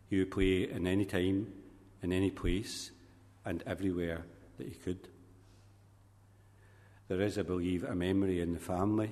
He 0.09 0.21
would 0.21 0.31
play 0.31 0.71
in 0.71 0.87
any 0.87 1.05
time, 1.05 1.53
in 2.01 2.13
any 2.13 2.31
place, 2.31 2.93
and 3.44 3.62
everywhere 3.66 4.24
that 4.59 4.66
he 4.66 4.74
could. 4.74 5.09
There 7.09 7.20
is, 7.20 7.38
I 7.38 7.42
believe, 7.42 7.85
a 7.85 7.94
memory 7.94 8.40
in 8.40 8.53
the 8.53 8.61
family 8.61 9.11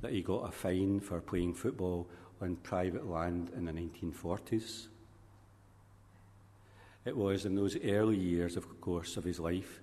that 0.00 0.12
he 0.12 0.22
got 0.22 0.48
a 0.48 0.52
fine 0.52 1.00
for 1.00 1.20
playing 1.20 1.54
football 1.54 2.08
on 2.40 2.56
private 2.56 3.06
land 3.06 3.50
in 3.56 3.64
the 3.64 3.72
1940s. 3.72 4.88
It 7.04 7.16
was 7.16 7.44
in 7.44 7.54
those 7.54 7.76
early 7.84 8.16
years, 8.16 8.56
of 8.56 8.80
course, 8.80 9.16
of 9.16 9.24
his 9.24 9.38
life 9.38 9.82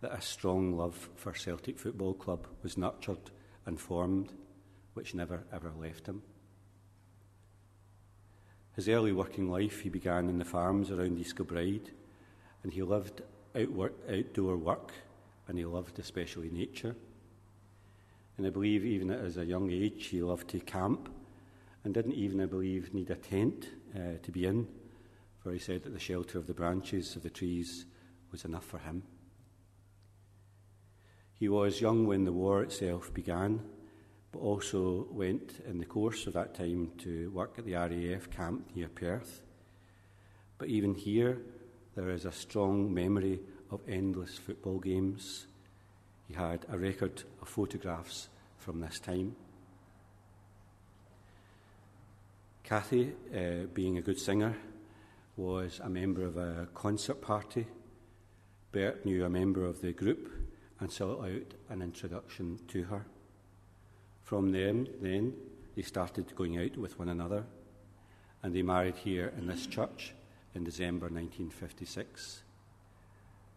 that 0.00 0.12
a 0.12 0.20
strong 0.20 0.76
love 0.76 1.10
for 1.16 1.34
Celtic 1.34 1.78
Football 1.78 2.14
Club 2.14 2.46
was 2.62 2.76
nurtured 2.76 3.30
and 3.66 3.78
formed, 3.78 4.32
which 4.94 5.14
never 5.14 5.44
ever 5.52 5.72
left 5.78 6.06
him. 6.06 6.22
His 8.74 8.88
early 8.88 9.12
working 9.12 9.50
life 9.50 9.80
he 9.80 9.90
began 9.90 10.28
in 10.28 10.38
the 10.38 10.44
farms 10.44 10.90
around 10.90 11.18
East 11.18 11.36
Kilbride, 11.36 11.90
and 12.62 12.72
he 12.72 12.82
loved 12.82 13.20
outwork, 13.56 13.94
outdoor 14.10 14.56
work, 14.56 14.92
and 15.48 15.58
he 15.58 15.64
loved 15.64 15.98
especially 15.98 16.50
nature. 16.50 16.94
And 18.36 18.46
I 18.46 18.50
believe 18.50 18.84
even 18.84 19.10
at 19.10 19.36
a 19.36 19.44
young 19.44 19.70
age 19.70 20.06
he 20.06 20.22
loved 20.22 20.48
to 20.48 20.60
camp, 20.60 21.08
and 21.84 21.92
didn't 21.92 22.14
even, 22.14 22.40
I 22.40 22.46
believe, 22.46 22.94
need 22.94 23.10
a 23.10 23.16
tent 23.16 23.68
uh, 23.94 24.18
to 24.22 24.30
be 24.30 24.46
in, 24.46 24.68
for 25.42 25.52
he 25.52 25.58
said 25.58 25.82
that 25.82 25.92
the 25.92 25.98
shelter 25.98 26.38
of 26.38 26.46
the 26.46 26.54
branches 26.54 27.16
of 27.16 27.22
the 27.22 27.30
trees 27.30 27.86
was 28.30 28.44
enough 28.44 28.64
for 28.64 28.78
him. 28.78 29.02
He 31.34 31.48
was 31.48 31.80
young 31.80 32.06
when 32.06 32.24
the 32.24 32.32
war 32.32 32.62
itself 32.62 33.12
began, 33.12 33.62
but 34.30 34.38
also 34.38 35.08
went 35.10 35.60
in 35.66 35.78
the 35.78 35.84
course 35.84 36.26
of 36.26 36.32
that 36.34 36.54
time 36.54 36.92
to 36.98 37.30
work 37.32 37.56
at 37.58 37.64
the 37.64 37.74
RAF 37.74 38.30
camp 38.30 38.70
near 38.74 38.88
Perth. 38.88 39.42
But 40.56 40.68
even 40.68 40.94
here, 40.94 41.42
there 41.94 42.10
is 42.10 42.24
a 42.24 42.32
strong 42.32 42.92
memory 42.92 43.40
of 43.70 43.80
endless 43.86 44.38
football 44.38 44.78
games. 44.78 45.46
He 46.26 46.34
had 46.34 46.64
a 46.70 46.78
record 46.78 47.22
of 47.40 47.48
photographs 47.48 48.28
from 48.56 48.80
this 48.80 48.98
time. 48.98 49.36
Kathy, 52.64 53.12
uh, 53.34 53.66
being 53.74 53.98
a 53.98 54.02
good 54.02 54.18
singer, 54.18 54.56
was 55.36 55.80
a 55.82 55.90
member 55.90 56.24
of 56.24 56.38
a 56.38 56.68
concert 56.74 57.20
party. 57.20 57.66
Bert 58.70 59.04
knew 59.04 59.24
a 59.24 59.30
member 59.30 59.66
of 59.66 59.82
the 59.82 59.92
group 59.92 60.30
and 60.80 60.90
sought 60.90 61.22
out 61.24 61.54
an 61.68 61.82
introduction 61.82 62.58
to 62.68 62.84
her. 62.84 63.04
From 64.22 64.52
them, 64.52 64.86
then, 65.02 65.34
they 65.76 65.82
started 65.82 66.34
going 66.36 66.58
out 66.58 66.78
with 66.78 66.98
one 66.98 67.10
another, 67.10 67.44
and 68.42 68.54
they 68.54 68.62
married 68.62 68.96
here 68.96 69.32
in 69.36 69.46
this 69.46 69.66
church 69.66 70.14
in 70.54 70.64
December 70.64 71.06
1956. 71.06 72.42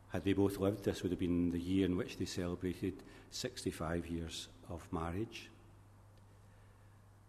Had 0.09 0.23
they 0.23 0.33
both 0.33 0.59
lived, 0.59 0.83
this 0.85 1.03
would 1.03 1.11
have 1.11 1.19
been 1.19 1.51
the 1.51 1.59
year 1.59 1.85
in 1.85 1.97
which 1.97 2.17
they 2.17 2.25
celebrated 2.25 3.03
65 3.31 4.07
years 4.07 4.47
of 4.69 4.87
marriage. 4.91 5.49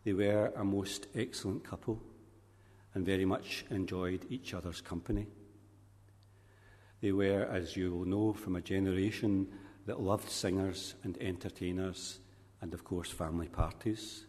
They 0.05 0.13
were 0.13 0.53
a 0.55 0.65
most 0.65 1.09
excellent 1.17 1.65
couple 1.65 2.01
and 2.95 3.05
very 3.05 3.25
much 3.25 3.65
enjoyed 3.71 4.25
each 4.31 4.55
other's 4.55 4.81
company. 4.81 5.27
They 7.01 7.13
were, 7.13 7.45
as 7.45 7.77
you 7.77 7.93
will 7.93 8.05
know, 8.07 8.33
from 8.33 8.57
a 8.57 8.61
generation 8.61 9.49
that 9.87 10.01
loved 10.01 10.31
singers 10.31 10.95
and 11.03 11.19
entertainers 11.21 12.21
and, 12.61 12.73
of 12.73 12.85
course, 12.85 13.11
family 13.11 13.49
parties. 13.49 14.27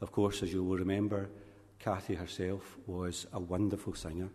Of 0.00 0.12
course, 0.12 0.42
as 0.42 0.52
you 0.52 0.62
will 0.62 0.76
remember, 0.76 1.30
Kathy 1.78 2.14
herself 2.14 2.76
was 2.86 3.26
a 3.32 3.40
wonderful 3.40 3.94
singer 3.94 4.28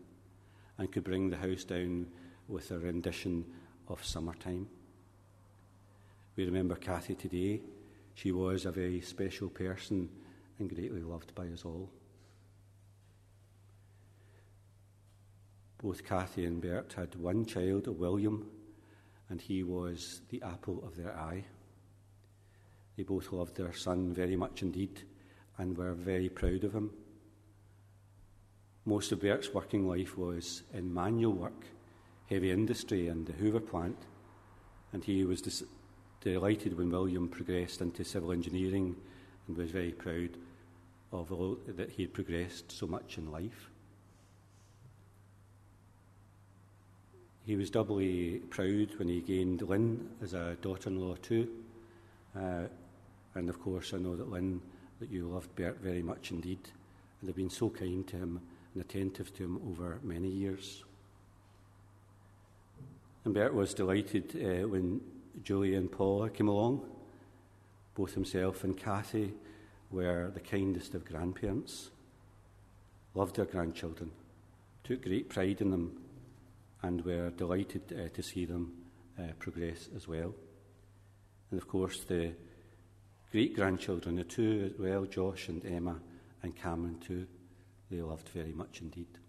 and 0.77 0.91
could 0.91 1.04
bring 1.04 1.30
the 1.30 1.38
house 1.38 1.63
down 1.63 2.08
with 2.47 2.71
a 2.71 2.80
rendition 2.80 3.45
of 3.88 4.04
Summertime. 4.04 4.67
We 6.36 6.45
remember 6.45 6.75
Kathy 6.75 7.15
today. 7.15 7.62
She 8.13 8.32
was 8.32 8.65
a 8.65 8.71
very 8.71 9.01
special 9.01 9.49
person 9.49 10.10
and 10.60 10.73
greatly 10.73 11.01
loved 11.01 11.36
by 11.36 11.47
us 11.47 11.65
all. 11.65 11.89
Both 15.82 16.04
Kathy 16.04 16.45
and 16.45 16.62
Bert 16.62 16.93
had 16.93 17.15
one 17.15 17.45
child, 17.45 17.88
a 17.88 17.91
William, 17.91 18.49
and 19.30 19.41
he 19.41 19.63
was 19.63 20.21
the 20.30 20.41
apple 20.43 20.84
of 20.86 20.95
their 20.95 21.17
eye. 21.17 21.43
They 22.95 23.04
both 23.04 23.32
loved 23.32 23.56
their 23.56 23.73
son 23.73 24.13
very 24.13 24.36
much 24.36 24.62
indeed 24.62 25.01
and 25.58 25.75
were 25.75 25.93
very 25.93 26.30
proud 26.30 26.63
of 26.63 26.73
him. 26.73 26.91
Most 28.86 29.12
of 29.12 29.22
Bert's 29.22 29.54
working 29.54 29.88
life 29.88 30.17
was 30.17 30.63
in 30.74 30.91
manual 30.91 31.34
work, 31.34 31.65
heavy 32.28 32.50
industry, 32.50 33.10
and 33.10 33.28
the 33.28 33.34
Hoover 33.34 33.60
plant, 33.60 33.98
and 34.91 35.04
he 35.04 35.24
was 35.24 35.39
dis- 35.39 35.63
delighted 36.20 36.76
when 36.76 36.89
William 36.89 37.28
progressed 37.28 37.82
into 37.82 38.04
civil 38.04 38.32
engineering 38.32 38.96
and 39.48 39.56
was 39.56 39.70
very 39.70 39.91
proud 39.91 40.30
of 41.12 41.32
all, 41.32 41.60
that 41.67 41.91
he 41.91 42.04
had 42.04 42.13
progressed 42.13 42.72
so 42.72 42.88
much 42.88 43.20
in 43.20 43.32
life. 43.32 43.70
He 47.46 47.56
was 47.56 47.70
doubly 47.70 48.41
proud 48.50 48.98
when 48.98 49.10
he 49.10 49.22
gained 49.22 49.62
Lynn 49.62 50.10
as 50.24 50.34
a 50.34 50.58
daughter 50.62 50.89
in 50.89 51.00
law, 51.00 51.15
too. 51.22 51.50
Uh, 52.36 52.63
and 53.36 53.48
of 53.48 53.62
course, 53.62 53.94
I 53.94 53.98
know 53.98 54.15
that 54.15 54.32
Lynn, 54.32 54.60
that 55.00 55.12
you 55.12 55.28
loved 55.28 55.56
Bert 55.56 55.78
very 55.82 56.02
much 56.02 56.32
indeed, 56.32 56.70
and 57.20 57.30
have 57.30 57.36
been 57.36 57.50
so 57.50 57.70
kind 57.70 58.08
to 58.08 58.17
him 58.17 58.41
and 58.73 58.81
attentive 58.81 59.36
to 59.36 59.43
him 59.43 59.60
over 59.67 59.99
many 60.03 60.29
years. 60.29 60.84
And 63.23 63.34
Bert 63.34 63.53
was 63.53 63.73
delighted 63.73 64.36
uh, 64.36 64.67
when 64.67 65.01
Julie 65.43 65.75
and 65.75 65.91
Paula 65.91 66.29
came 66.29 66.47
along. 66.47 66.89
Both 67.93 68.13
himself 68.13 68.63
and 68.63 68.77
Kathy 68.77 69.34
were 69.91 70.31
the 70.34 70.39
kindest 70.39 70.95
of 70.95 71.05
grandparents, 71.05 71.91
loved 73.13 73.36
their 73.36 73.45
grandchildren, 73.45 74.12
took 74.84 75.03
great 75.03 75.29
pride 75.29 75.62
in 75.62 75.71
them, 75.71 76.01
and 76.81 77.05
were 77.05 77.29
delighted 77.31 77.81
uh, 77.93 78.10
to 78.15 78.23
see 78.23 78.45
them 78.45 78.73
uh, 79.19 79.34
progress 79.38 79.89
as 79.95 80.07
well. 80.07 80.34
And 81.51 81.62
of 81.62 81.67
course, 81.67 82.03
the 82.05 82.34
great 83.31 83.55
grandchildren, 83.55 84.15
the 84.15 84.23
two 84.23 84.71
as 84.73 84.79
well, 84.79 85.05
Josh 85.05 85.49
and 85.49 85.63
Emma 85.65 85.99
and 86.41 86.55
Cameron 86.55 86.97
too, 87.05 87.27
they 87.91 88.01
loved 88.01 88.30
very 88.30 88.54
much 88.54 88.82
indeed. 88.82 89.19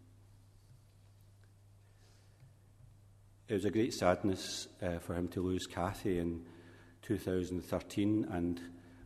It 3.48 3.54
was 3.54 3.64
a 3.64 3.70
great 3.70 3.92
sadness 3.92 4.68
uh, 4.80 4.98
for 5.00 5.14
him 5.14 5.28
to 5.28 5.42
lose 5.42 5.66
Kathy 5.66 6.18
in 6.18 6.46
2013 7.02 8.28
and 8.30 8.60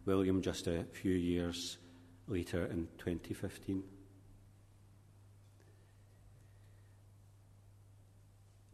William 0.05 0.43
just 0.43 0.67
a 0.67 0.85
few 0.93 1.15
years 1.15 1.79
later 2.29 2.67
in 2.67 2.87
2015. 2.99 3.83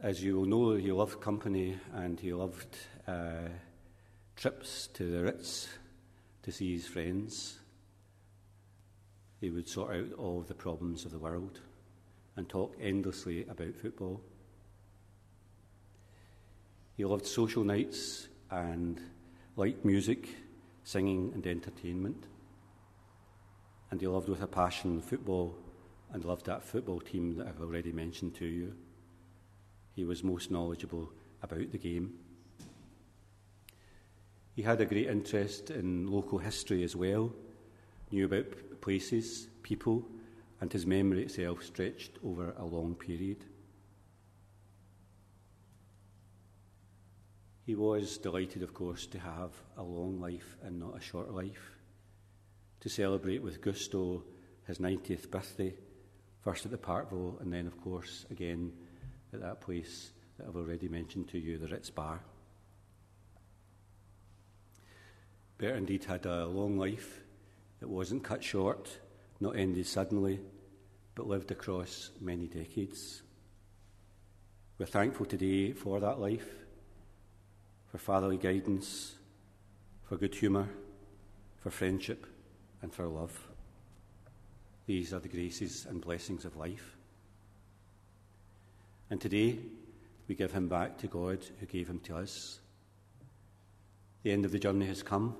As 0.01 0.23
you 0.23 0.35
will 0.35 0.47
know, 0.47 0.75
he 0.75 0.91
loved 0.91 1.21
company 1.21 1.79
and 1.95 2.19
he 2.19 2.33
loved 2.33 2.77
uh, 3.07 3.49
trips 4.35 4.89
to 4.95 5.11
the 5.11 5.23
Ritz 5.23 5.69
to 6.43 6.51
see 6.51 6.73
his 6.75 6.89
friends. 6.89 7.62
He 9.43 9.51
would 9.51 9.69
sort 9.69 9.97
out 9.97 10.13
all 10.19 10.43
the 10.47 10.55
problems 10.55 11.05
of 11.05 11.11
the 11.11 11.19
world 11.19 11.59
and 12.37 12.49
talk 12.49 12.77
endlessly 12.81 13.45
about 13.49 13.75
football. 13.75 14.21
He 16.97 17.05
loved 17.05 17.27
social 17.27 17.65
nights 17.65 18.29
and 18.53 19.01
liked 19.57 19.85
music, 19.85 20.29
singing, 20.85 21.33
and 21.35 21.45
entertainment. 21.45 22.29
And 23.91 24.01
he 24.01 24.07
loved 24.07 24.29
with 24.29 24.43
a 24.43 24.47
passion 24.47 25.03
football 25.03 25.59
and 26.13 26.25
loved 26.25 26.47
that 26.47 26.63
football 26.63 27.01
team 27.01 27.35
that 27.35 27.49
I've 27.49 27.61
already 27.61 27.91
mentioned 27.91 28.37
to 28.37 28.47
you. 28.47 28.73
He 29.97 30.05
was 30.05 30.23
most 30.23 30.53
knowledgeable 30.53 31.11
about 31.43 31.73
the 31.73 31.79
game. 31.79 32.13
He 34.55 34.63
had 34.63 34.81
a 34.81 34.87
great 34.87 35.09
interest 35.09 35.73
in 35.73 36.07
local 36.07 36.39
history 36.39 36.85
as 36.85 36.95
well, 36.95 37.33
knew 38.13 38.27
about 38.27 38.81
places, 38.81 39.49
people, 39.63 40.07
and 40.61 40.73
his 40.73 40.87
memory 40.87 41.23
itself 41.23 41.65
stretched 41.65 42.19
over 42.25 42.55
a 42.57 42.65
long 42.65 42.95
period. 42.95 43.45
He 47.65 47.75
was 47.75 48.19
delighted, 48.19 48.63
of 48.63 48.75
course, 48.75 49.07
to 49.07 49.19
have 49.19 49.53
a 49.77 49.83
long 49.83 50.21
life 50.21 50.57
and 50.63 50.79
not 50.79 50.97
a 50.97 51.01
short 51.01 51.33
life, 51.33 51.79
to 52.81 52.89
celebrate 52.89 53.43
with 53.43 53.61
gusto 53.61 54.25
his 54.67 54.79
90th 54.79 55.31
birthday, 55.31 55.75
first 56.41 56.65
at 56.65 56.73
the 56.73 56.79
Parkville, 56.79 57.39
and 57.41 57.53
then, 57.53 57.67
of 57.67 57.81
course, 57.81 58.27
again 58.31 58.73
at 59.33 59.41
that 59.41 59.61
place 59.61 60.13
that 60.37 60.47
I've 60.47 60.57
already 60.57 60.89
mentioned 60.89 61.29
to 61.31 61.39
you, 61.39 61.59
the 61.59 61.69
Ritz 61.69 61.91
Bar. 61.91 62.21
Bert 65.59 65.77
indeed 65.77 66.05
had 66.05 66.27
a 66.27 66.47
long 66.47 66.79
life. 66.79 67.21
It 67.83 67.89
wasn't 67.89 68.23
cut 68.23 68.45
short, 68.45 68.97
not 69.41 69.57
ended 69.57 69.89
suddenly, 69.89 70.39
but 71.17 71.27
lived 71.27 71.51
across 71.51 72.13
many 72.21 72.47
decades. 72.47 73.23
We're 74.79 74.87
thankful 74.87 75.27
today 75.27 75.73
for 75.73 75.99
that 75.99 76.21
life, 76.21 76.49
for 77.91 77.99
fatherly 77.99 78.37
guidance, 78.37 79.17
for 80.05 80.17
good 80.17 80.33
humour, 80.33 80.69
for 81.61 81.73
friendship, 81.73 82.25
and 82.83 82.95
for 82.95 83.09
love. 83.09 83.49
These 84.87 85.13
are 85.13 85.19
the 85.19 85.29
graces 85.29 85.85
and 85.91 86.01
blessings 86.01 86.45
of 86.45 86.57
life. 86.57 86.97
And 89.11 89.21
today, 89.21 89.59
we 90.29 90.37
give 90.37 90.53
him 90.53 90.69
back 90.69 90.99
to 90.99 91.09
God 91.09 91.41
who 91.59 91.67
gave 91.67 91.89
him 91.89 91.99
to 92.05 92.17
us. 92.17 92.61
The 94.23 94.31
end 94.31 94.45
of 94.45 94.53
the 94.53 94.61
journey 94.61 94.87
has 94.87 95.03
come. 95.03 95.35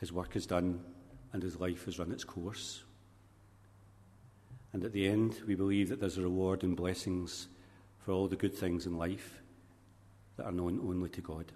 His 0.00 0.12
work 0.12 0.34
is 0.34 0.44
done 0.44 0.82
and 1.32 1.42
his 1.42 1.58
life 1.58 1.84
has 1.84 1.98
run 1.98 2.12
its 2.12 2.24
course. 2.24 2.82
And 4.72 4.84
at 4.84 4.92
the 4.92 5.08
end, 5.08 5.40
we 5.46 5.54
believe 5.54 5.88
that 5.88 6.00
there's 6.00 6.18
a 6.18 6.22
reward 6.22 6.62
and 6.62 6.76
blessings 6.76 7.48
for 7.98 8.12
all 8.12 8.28
the 8.28 8.36
good 8.36 8.54
things 8.54 8.86
in 8.86 8.96
life 8.96 9.40
that 10.36 10.46
are 10.46 10.52
known 10.52 10.80
only 10.80 11.08
to 11.10 11.20
God. 11.20 11.52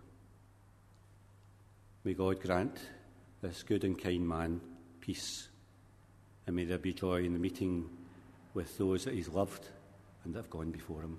May 2.02 2.14
God 2.14 2.40
grant 2.40 2.78
this 3.40 3.62
good 3.62 3.84
and 3.84 4.00
kind 4.00 4.28
man 4.28 4.60
peace, 5.00 5.48
and 6.46 6.56
may 6.56 6.64
there 6.64 6.78
be 6.78 6.92
joy 6.92 7.24
in 7.24 7.32
the 7.32 7.38
meeting 7.38 7.88
with 8.52 8.76
those 8.78 9.04
that 9.04 9.14
he's 9.14 9.28
loved 9.28 9.68
and 10.24 10.34
that 10.34 10.38
have 10.38 10.50
gone 10.50 10.70
before 10.70 11.02
him. 11.02 11.18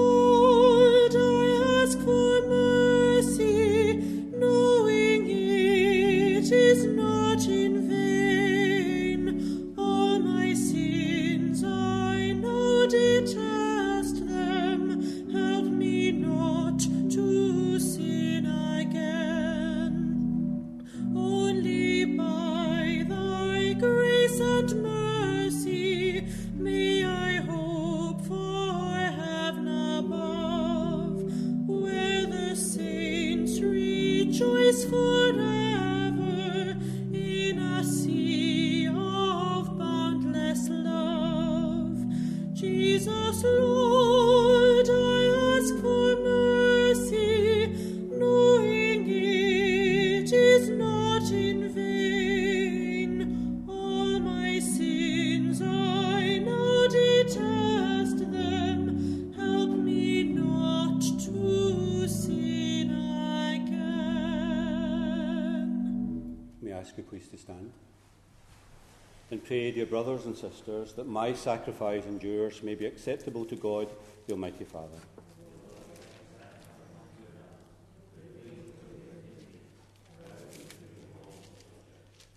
brothers 69.85 70.25
and 70.25 70.35
sisters, 70.35 70.93
that 70.93 71.07
my 71.07 71.33
sacrifice 71.33 72.05
and 72.05 72.21
yours 72.21 72.61
may 72.61 72.75
be 72.75 72.85
acceptable 72.85 73.45
to 73.45 73.55
God, 73.55 73.89
the 74.27 74.33
Almighty 74.33 74.65
Father. 74.65 74.97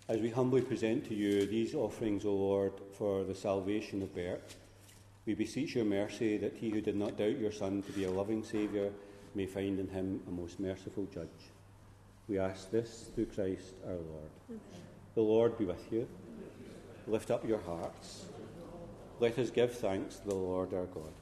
As 0.07 0.19
we 0.19 0.29
humbly 0.29 0.61
present 0.61 1.05
to 1.05 1.15
you 1.15 1.45
these 1.45 1.73
offerings, 1.73 2.25
O 2.25 2.33
Lord, 2.33 2.73
for 2.97 3.23
the 3.23 3.35
salvation 3.35 4.01
of 4.01 4.13
Bert, 4.13 4.55
we 5.25 5.33
beseech 5.33 5.75
your 5.75 5.85
mercy 5.85 6.37
that 6.37 6.55
he 6.55 6.69
who 6.69 6.79
did 6.79 6.95
not 6.95 7.17
doubt 7.17 7.39
your 7.39 7.51
Son 7.51 7.81
to 7.81 7.91
be 7.91 8.03
a 8.03 8.11
loving 8.11 8.43
Saviour 8.43 8.91
may 9.33 9.45
find 9.45 9.79
in 9.79 9.87
him 9.87 10.21
a 10.27 10.31
most 10.31 10.59
merciful 10.59 11.07
judge. 11.13 11.27
We 12.27 12.39
ask 12.39 12.71
this 12.71 13.09
through 13.13 13.27
Christ 13.27 13.73
our 13.85 13.93
Lord. 13.93 14.31
Amen. 14.49 14.61
The 15.15 15.21
Lord 15.21 15.57
be 15.57 15.65
with 15.65 15.91
you. 15.91 16.07
Lift 17.07 17.29
up 17.29 17.47
your 17.47 17.59
hearts. 17.59 18.25
Let 19.19 19.37
us 19.37 19.51
give 19.51 19.71
thanks 19.77 20.15
to 20.17 20.27
the 20.27 20.35
Lord 20.35 20.73
our 20.73 20.87
God. 20.87 21.13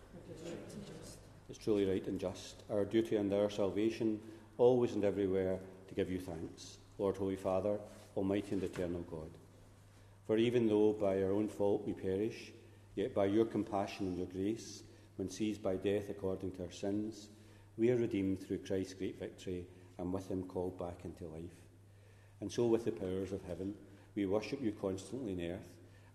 It's 1.50 1.60
truly 1.60 1.86
right 1.86 2.08
and 2.08 2.20
just, 2.20 2.64
our 2.72 2.86
duty 2.86 3.18
and 3.18 3.32
our 3.34 3.50
salvation, 3.50 4.22
always 4.58 4.94
and 4.94 5.04
everywhere, 5.04 5.60
to 5.90 5.94
give 5.94 6.10
you 6.10 6.20
thanks, 6.20 6.78
Lord, 6.98 7.18
Holy 7.18 7.36
Father, 7.36 7.78
Almighty 8.16 8.54
and 8.54 8.64
eternal 8.64 9.02
God. 9.02 9.30
For 10.26 10.38
even 10.38 10.68
though 10.68 10.94
by 10.94 11.22
our 11.22 11.34
own 11.34 11.50
fault 11.50 11.84
we 11.86 11.92
perish, 11.92 12.54
yet 12.96 13.14
by 13.14 13.26
your 13.26 13.46
compassion 13.46 14.08
and 14.08 14.18
your 14.18 14.28
grace, 14.28 14.84
when 15.18 15.30
seized 15.30 15.62
by 15.62 15.76
death 15.76 16.10
according 16.10 16.52
to 16.54 16.64
our 16.64 16.72
sins, 16.72 17.28
we 17.78 17.92
are 17.92 17.98
redeemed 17.98 18.40
through 18.40 18.60
Christ's 18.60 18.94
great 18.94 19.20
victory 19.20 19.66
and 19.98 20.14
with 20.14 20.32
him 20.32 20.44
called 20.44 20.80
back 20.80 21.00
into 21.04 21.26
life. 21.26 21.60
And 22.40 22.50
so, 22.50 22.68
with 22.68 22.86
the 22.86 22.92
powers 22.92 23.34
of 23.34 23.44
heaven, 23.44 23.74
we 24.16 24.26
worship 24.26 24.62
you 24.62 24.72
constantly 24.72 25.34
in 25.34 25.52
earth, 25.52 25.70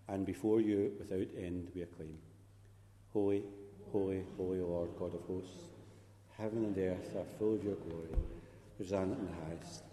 and 0.07 0.25
before 0.25 0.61
you 0.61 0.93
without 0.99 1.27
end 1.37 1.69
we 1.75 1.81
acclaim. 1.81 2.17
Holy, 3.13 3.43
holy, 3.91 4.23
holy 4.37 4.59
Lord 4.59 4.89
God 4.97 5.13
of 5.15 5.21
hosts, 5.21 5.63
heaven 6.37 6.63
and 6.65 6.77
earth 6.77 7.15
are 7.15 7.37
full 7.37 7.55
of 7.55 7.63
your 7.63 7.75
glory. 7.75 8.15
Hosanna 8.77 9.13
in 9.13 9.25
the 9.25 9.45
highest. 9.45 9.83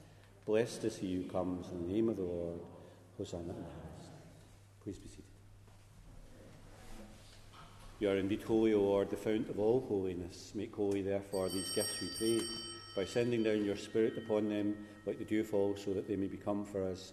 Blessed 0.45 0.85
is 0.85 0.97
he 0.97 1.17
who 1.17 1.25
comes 1.25 1.67
in 1.73 1.87
the 1.87 1.93
name 1.93 2.09
of 2.09 2.17
the 2.17 2.23
Lord. 2.23 2.61
Hosanna 3.19 3.43
in 3.43 3.49
the 3.49 3.55
highest. 3.55 4.11
Please 4.83 4.99
be 4.99 5.09
seated. 5.09 5.25
You 7.99 8.11
are 8.11 8.17
indeed 8.19 8.43
holy, 8.43 8.75
O 8.75 8.81
Lord, 8.83 9.11
the 9.11 9.17
fount 9.17 9.49
of 9.49 9.59
all 9.59 9.85
holiness. 9.89 10.53
Make 10.55 10.77
holy, 10.77 11.01
therefore, 11.01 11.49
these 11.49 11.71
gifts, 11.71 12.01
we 12.01 12.09
pray, 12.19 12.47
by 12.95 13.05
sending 13.07 13.43
down 13.43 13.65
your 13.65 13.75
Spirit 13.75 14.19
upon 14.19 14.51
them 14.51 14.77
like 15.07 15.19
the 15.19 15.25
dew 15.25 15.43
dewfall, 15.43 15.77
so 15.77 15.95
that 15.95 16.07
they 16.07 16.15
may 16.15 16.27
become 16.27 16.65
for 16.65 16.85
us 16.85 17.13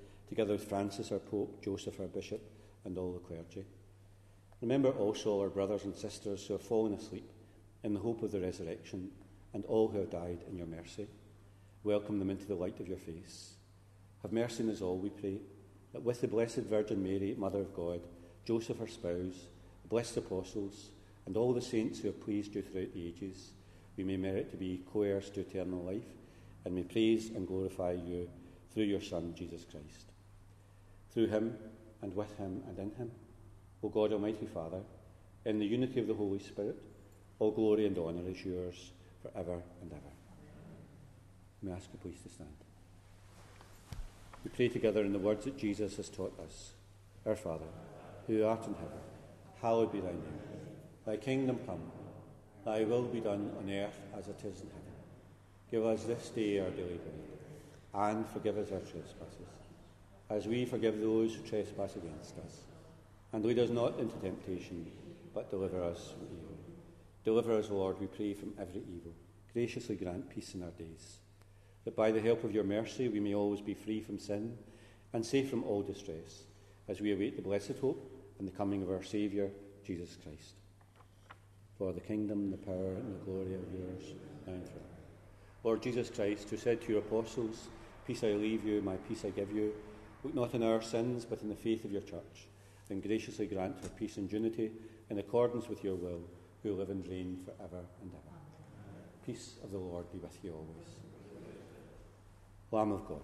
together 0.31 0.53
with 0.53 0.63
Francis, 0.63 1.11
our 1.11 1.19
Pope, 1.19 1.61
Joseph, 1.61 1.99
our 1.99 2.07
Bishop, 2.07 2.41
and 2.85 2.97
all 2.97 3.11
the 3.11 3.19
clergy. 3.19 3.65
Remember 4.61 4.91
also 4.91 5.41
our 5.41 5.49
brothers 5.49 5.83
and 5.83 5.93
sisters 5.93 6.47
who 6.47 6.53
have 6.53 6.61
fallen 6.61 6.93
asleep 6.93 7.29
in 7.83 7.93
the 7.93 7.99
hope 7.99 8.23
of 8.23 8.31
the 8.31 8.39
resurrection, 8.39 9.09
and 9.53 9.65
all 9.65 9.89
who 9.89 9.99
have 9.99 10.09
died 10.09 10.37
in 10.49 10.57
your 10.57 10.67
mercy. 10.67 11.05
Welcome 11.83 12.17
them 12.17 12.29
into 12.29 12.45
the 12.45 12.55
light 12.55 12.79
of 12.79 12.87
your 12.87 12.97
face. 12.97 13.55
Have 14.21 14.31
mercy 14.31 14.63
on 14.63 14.69
us 14.69 14.81
all, 14.81 14.97
we 14.97 15.09
pray, 15.09 15.37
that 15.91 16.03
with 16.03 16.21
the 16.21 16.29
Blessed 16.29 16.59
Virgin 16.59 17.03
Mary, 17.03 17.35
Mother 17.37 17.59
of 17.59 17.75
God, 17.75 17.99
Joseph, 18.45 18.79
her 18.79 18.87
spouse, 18.87 19.47
the 19.81 19.89
blessed 19.89 20.15
apostles, 20.15 20.91
and 21.25 21.35
all 21.35 21.51
the 21.51 21.61
saints 21.61 21.99
who 21.99 22.07
have 22.07 22.23
pleased 22.23 22.55
you 22.55 22.61
throughout 22.61 22.93
the 22.93 23.05
ages, 23.05 23.49
we 23.97 24.05
may 24.05 24.15
merit 24.15 24.49
to 24.51 24.55
be 24.55 24.81
co 24.93 25.01
heirs 25.01 25.29
to 25.31 25.41
eternal 25.41 25.83
life, 25.83 26.07
and 26.63 26.73
may 26.73 26.83
praise 26.83 27.31
and 27.35 27.45
glorify 27.45 27.91
you 27.91 28.29
through 28.73 28.85
your 28.85 29.01
Son, 29.01 29.33
Jesus 29.35 29.65
Christ. 29.69 30.10
Through 31.13 31.27
him, 31.27 31.57
and 32.01 32.15
with 32.15 32.35
him, 32.37 32.63
and 32.67 32.77
in 32.79 32.91
him, 32.95 33.11
O 33.83 33.89
God, 33.89 34.13
Almighty 34.13 34.45
Father, 34.45 34.81
in 35.45 35.59
the 35.59 35.65
unity 35.65 35.99
of 35.99 36.07
the 36.07 36.13
Holy 36.13 36.39
Spirit, 36.39 36.77
all 37.39 37.51
glory 37.51 37.87
and 37.87 37.97
honour 37.97 38.29
is 38.29 38.45
yours 38.45 38.91
for 39.21 39.31
ever 39.35 39.61
and 39.81 39.91
ever. 39.91 40.01
May 41.61 41.71
I 41.71 41.75
ask 41.75 41.89
you 41.91 41.99
please 41.99 42.21
to 42.21 42.29
stand. 42.29 42.49
We 44.43 44.49
pray 44.49 44.69
together 44.69 45.01
in 45.01 45.13
the 45.13 45.19
words 45.19 45.45
that 45.45 45.57
Jesus 45.57 45.97
has 45.97 46.09
taught 46.09 46.39
us. 46.39 46.71
Our 47.25 47.35
Father, 47.35 47.65
who 48.25 48.43
art 48.43 48.65
in 48.65 48.73
heaven, 48.73 48.97
hallowed 49.61 49.91
be 49.91 49.99
thy 49.99 50.11
name. 50.11 50.39
Thy 51.05 51.17
kingdom 51.17 51.59
come, 51.65 51.91
thy 52.65 52.83
will 52.83 53.03
be 53.03 53.19
done 53.19 53.51
on 53.59 53.69
earth 53.69 53.99
as 54.17 54.27
it 54.27 54.39
is 54.39 54.61
in 54.61 54.67
heaven. 54.67 54.93
Give 55.69 55.85
us 55.85 56.03
this 56.03 56.29
day 56.29 56.59
our 56.59 56.69
daily 56.69 56.97
bread, 56.97 57.21
and 57.93 58.27
forgive 58.29 58.57
us 58.57 58.71
our 58.71 58.79
trespasses, 58.79 59.47
as 60.31 60.47
we 60.47 60.65
forgive 60.65 60.99
those 60.99 61.35
who 61.35 61.43
trespass 61.43 61.95
against 61.95 62.37
us. 62.39 62.61
And 63.33 63.45
lead 63.45 63.59
us 63.59 63.69
not 63.69 63.99
into 63.99 64.15
temptation, 64.17 64.89
but 65.33 65.49
deliver 65.49 65.83
us 65.83 66.11
from 66.11 66.25
evil. 66.25 66.57
Deliver 67.23 67.57
us, 67.57 67.69
Lord, 67.69 67.99
we 67.99 68.07
pray, 68.07 68.33
from 68.33 68.53
every 68.59 68.81
evil. 68.81 69.13
Graciously 69.53 69.95
grant 69.95 70.29
peace 70.29 70.55
in 70.55 70.63
our 70.63 70.71
days 70.71 71.17
that 71.83 71.95
by 71.95 72.11
the 72.11 72.21
help 72.21 72.43
of 72.43 72.53
your 72.53 72.63
mercy 72.63 73.07
we 73.07 73.19
may 73.19 73.33
always 73.33 73.61
be 73.61 73.73
free 73.73 74.01
from 74.01 74.19
sin 74.19 74.55
and 75.13 75.25
safe 75.25 75.49
from 75.49 75.63
all 75.63 75.81
distress, 75.81 76.43
as 76.87 77.01
we 77.01 77.11
await 77.11 77.35
the 77.35 77.41
blessed 77.41 77.77
hope 77.81 78.09
and 78.39 78.47
the 78.47 78.51
coming 78.51 78.81
of 78.81 78.89
our 78.89 79.03
Saviour, 79.03 79.49
Jesus 79.85 80.17
Christ. 80.23 80.53
For 81.77 81.91
the 81.91 81.99
kingdom, 81.99 82.51
the 82.51 82.57
power, 82.57 82.93
and 82.93 83.15
the 83.15 83.25
glory 83.25 83.55
are 83.55 83.73
yours 83.73 84.13
now 84.45 84.53
and 84.53 84.63
forever. 84.63 84.85
Lord 85.63 85.81
Jesus 85.81 86.09
Christ, 86.09 86.49
who 86.49 86.57
said 86.57 86.81
to 86.81 86.93
your 86.93 86.99
apostles, 86.99 87.67
Peace 88.05 88.23
I 88.23 88.27
leave 88.27 88.63
you, 88.63 88.81
my 88.81 88.95
peace 88.95 89.25
I 89.25 89.29
give 89.29 89.51
you, 89.51 89.73
look 90.23 90.35
not 90.35 90.55
on 90.55 90.63
our 90.63 90.81
sins, 90.81 91.25
but 91.25 91.41
in 91.41 91.49
the 91.49 91.55
faith 91.55 91.85
of 91.85 91.91
your 91.91 92.01
church, 92.01 92.47
and 92.89 93.01
graciously 93.01 93.47
grant 93.47 93.75
her 93.81 93.89
peace 93.89 94.17
and 94.17 94.31
unity 94.31 94.71
in 95.09 95.19
accordance 95.19 95.67
with 95.67 95.83
your 95.83 95.95
will, 95.95 96.21
who 96.63 96.73
live 96.73 96.89
and 96.89 97.07
reign 97.07 97.39
for 97.43 97.51
ever 97.63 97.83
and 98.01 98.11
ever. 98.11 98.37
Peace 99.25 99.55
of 99.63 99.71
the 99.71 99.77
Lord 99.77 100.11
be 100.11 100.19
with 100.19 100.37
you 100.43 100.51
always. 100.51 100.95
Lamb 102.71 102.91
of 102.91 103.07
God. 103.07 103.21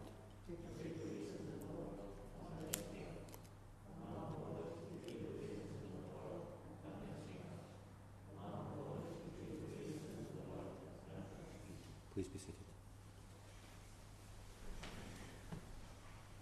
Please 12.14 12.28
be 12.28 12.40
seated. 12.40 12.67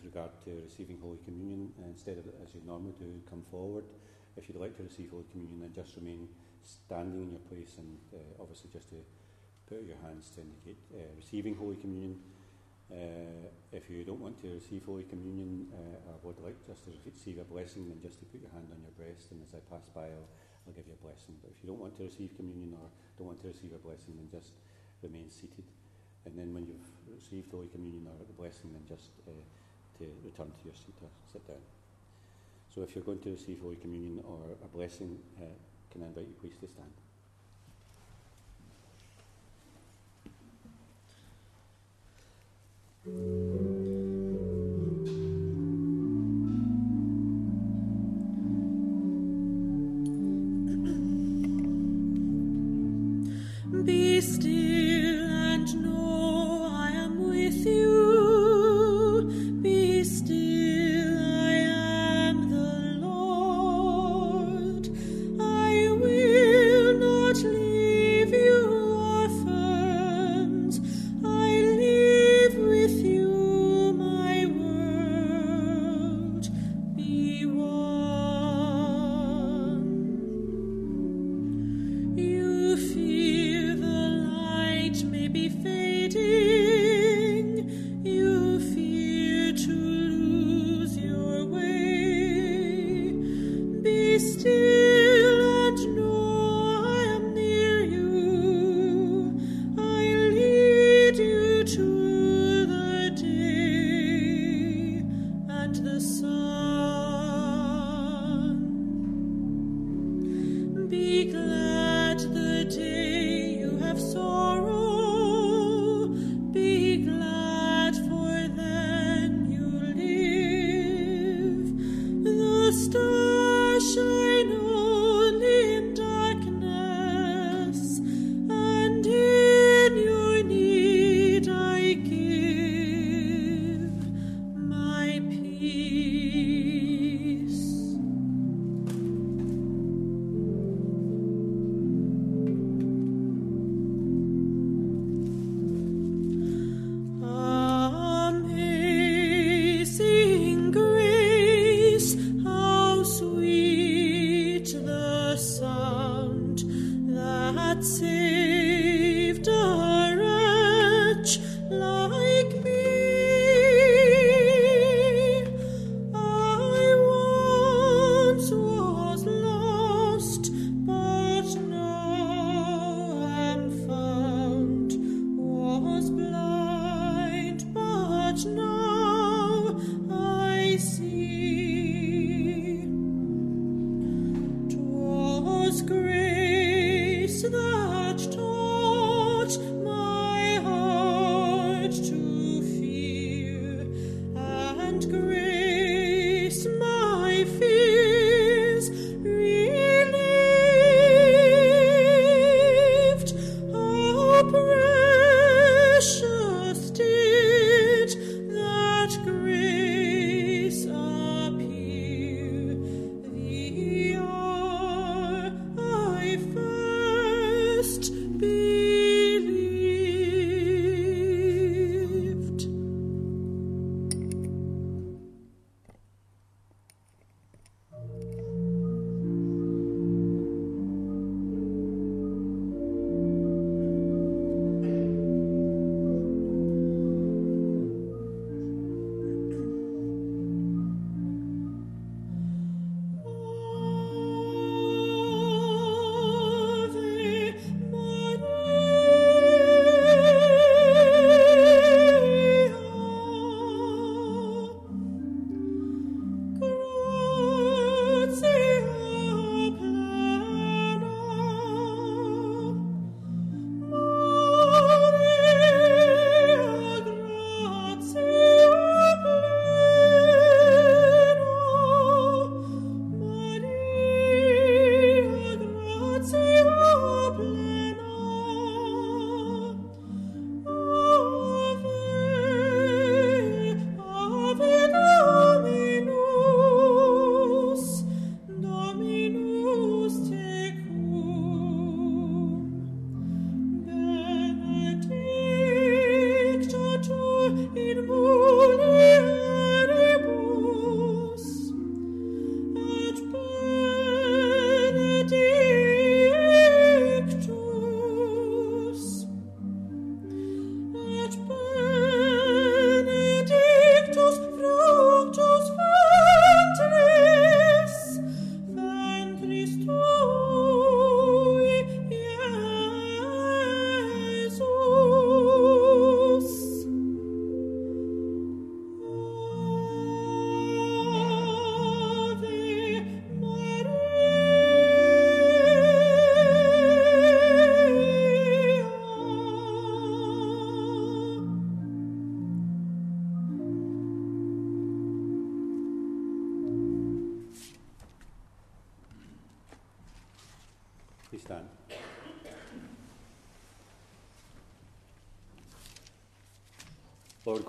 with 0.00 0.14
regard 0.14 0.30
to 0.44 0.50
receiving 0.64 0.98
Holy 1.00 1.18
Communion, 1.24 1.72
uh, 1.78 1.88
instead 1.88 2.16
of 2.16 2.24
as 2.42 2.54
you 2.54 2.60
normally 2.66 2.94
do, 2.98 3.20
come 3.28 3.42
forward. 3.50 3.84
If 4.36 4.48
you'd 4.48 4.56
like 4.60 4.76
to 4.76 4.82
receive 4.82 5.10
Holy 5.10 5.28
Communion, 5.30 5.60
then 5.60 5.72
just 5.74 5.96
remain 5.96 6.28
standing 6.64 7.20
in 7.20 7.30
your 7.30 7.44
place 7.52 7.76
and 7.76 7.98
uh, 8.14 8.40
obviously 8.40 8.70
just 8.72 8.88
to 8.90 8.96
put 9.68 9.84
your 9.84 9.96
hands 10.00 10.30
to 10.36 10.40
indicate 10.40 10.80
uh, 10.94 11.12
receiving 11.16 11.54
Holy 11.54 11.76
Communion. 11.76 12.16
Uh, 12.90 13.52
if 13.72 13.88
you 13.90 14.02
don't 14.02 14.20
want 14.20 14.40
to 14.40 14.48
receive 14.48 14.82
Holy 14.84 15.04
Communion 15.04 15.68
uh, 15.72 16.10
or 16.10 16.32
would 16.32 16.40
like 16.42 16.56
just 16.66 16.84
to 16.84 16.90
receive 17.04 17.38
a 17.38 17.44
blessing, 17.44 17.88
then 17.88 18.00
just 18.00 18.18
to 18.20 18.24
put 18.24 18.40
your 18.40 18.50
hand 18.50 18.66
on 18.72 18.80
your 18.80 18.94
breast, 18.96 19.30
and 19.30 19.42
as 19.44 19.52
I 19.52 19.60
pass 19.68 19.84
by, 19.94 20.08
I'll, 20.08 20.30
I'll 20.66 20.74
give 20.74 20.86
you 20.88 20.96
a 20.96 21.04
blessing. 21.04 21.36
But 21.44 21.52
if 21.52 21.62
you 21.62 21.68
don't 21.68 21.78
want 21.80 21.96
to 22.00 22.04
receive 22.08 22.34
communion 22.36 22.72
or 22.72 22.88
don't 23.18 23.28
want 23.28 23.40
to 23.42 23.48
receive 23.52 23.76
a 23.76 23.82
blessing, 23.82 24.16
then 24.16 24.32
just 24.32 24.56
remain 25.02 25.30
seated. 25.30 25.68
And 26.24 26.36
then 26.36 26.52
when 26.52 26.66
you've 26.66 26.88
received 27.14 27.52
Holy 27.52 27.68
Communion 27.68 28.08
or 28.08 28.16
the 28.26 28.36
blessing, 28.36 28.72
then 28.72 28.84
just 28.88 29.12
uh, 29.28 29.32
to 30.00 30.06
return 30.24 30.48
to 30.48 30.64
your 30.64 30.74
seat 30.74 30.96
or 31.02 31.08
sit 31.30 31.46
down. 31.46 31.62
So 32.74 32.82
if 32.82 32.94
you're 32.94 33.04
going 33.04 33.20
to 33.20 33.30
receive 33.30 33.60
Holy 33.60 33.76
Communion 33.76 34.24
or 34.26 34.38
a 34.64 34.68
blessing, 34.68 35.18
uh, 35.38 35.44
can 35.92 36.02
I 36.02 36.06
invite 36.06 36.26
you 36.26 36.34
please 36.40 36.56
to 36.60 36.68
stand? 36.68 36.92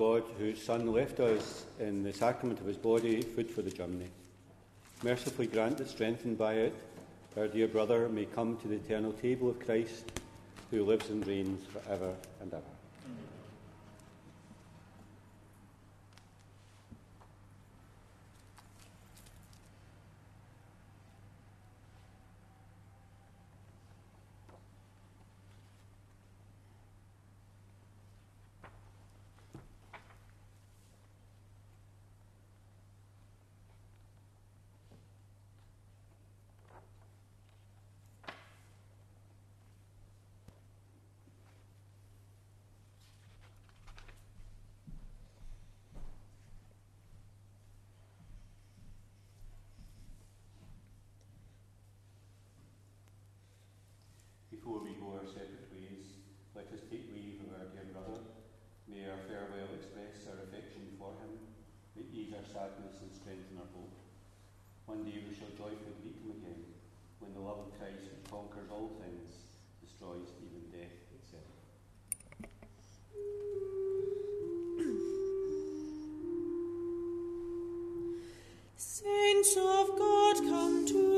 God, 0.01 0.23
whose 0.39 0.59
Son 0.59 0.91
left 0.91 1.19
us 1.19 1.65
in 1.79 2.01
the 2.01 2.11
sacrament 2.11 2.59
of 2.59 2.65
his 2.65 2.75
body, 2.75 3.21
food 3.21 3.51
for 3.51 3.61
the 3.61 3.69
journey, 3.69 4.07
mercifully 5.03 5.45
grant 5.45 5.77
that, 5.77 5.89
strengthened 5.89 6.39
by 6.39 6.55
it, 6.55 6.73
our 7.37 7.47
dear 7.47 7.67
brother 7.67 8.09
may 8.09 8.25
come 8.25 8.57
to 8.57 8.67
the 8.67 8.77
eternal 8.77 9.13
table 9.13 9.47
of 9.47 9.59
Christ, 9.59 10.11
who 10.71 10.83
lives 10.83 11.11
and 11.11 11.25
reigns 11.27 11.67
for 11.67 11.87
ever 11.87 12.15
and 12.41 12.51
ever. 12.51 12.80
Let 56.53 56.67
us 56.73 56.83
take 56.91 57.07
leave 57.15 57.39
of 57.47 57.55
our 57.55 57.67
dear 57.71 57.87
brother. 57.93 58.19
May 58.87 59.07
our 59.07 59.15
farewell 59.27 59.71
express 59.79 60.27
our 60.27 60.43
affection 60.43 60.91
for 60.99 61.15
him, 61.23 61.39
may 61.95 62.03
ease 62.11 62.33
our 62.35 62.43
sadness 62.43 62.99
and 63.01 63.15
strengthen 63.15 63.55
our 63.57 63.71
hope. 63.71 63.95
One 64.85 65.05
day 65.05 65.23
we 65.23 65.33
shall 65.33 65.55
joyfully 65.55 65.95
meet 66.03 66.19
him 66.19 66.31
again, 66.35 66.75
when 67.19 67.33
the 67.33 67.39
love 67.39 67.59
of 67.59 67.79
Christ, 67.79 68.11
which 68.11 68.27
conquers 68.29 68.67
all 68.69 68.99
things, 68.99 69.47
destroys 69.79 70.27
even 70.43 70.67
death 70.67 70.99
itself. 71.15 71.47
Saints 78.75 79.55
of 79.55 79.97
God, 79.97 80.35
come 80.43 80.85
to 80.87 81.10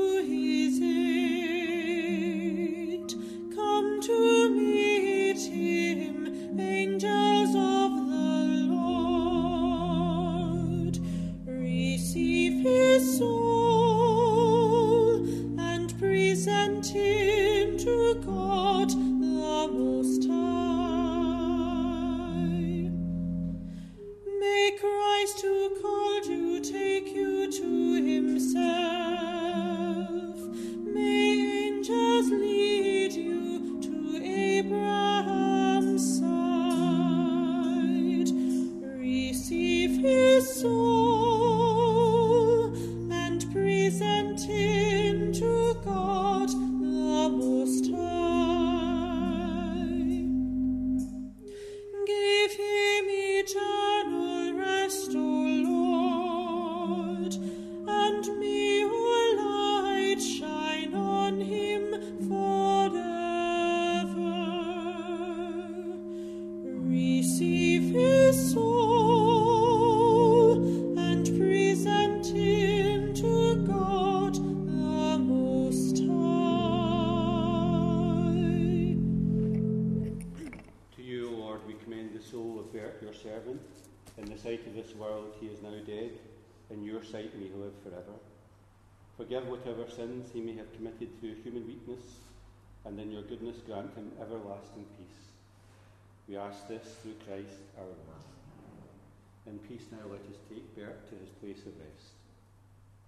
Now 99.90 100.06
let 100.10 100.20
us 100.20 100.38
take 100.48 100.74
Bert 100.76 101.08
to 101.10 101.16
his 101.16 101.30
place 101.40 101.66
of 101.66 101.74
rest. 101.78 102.14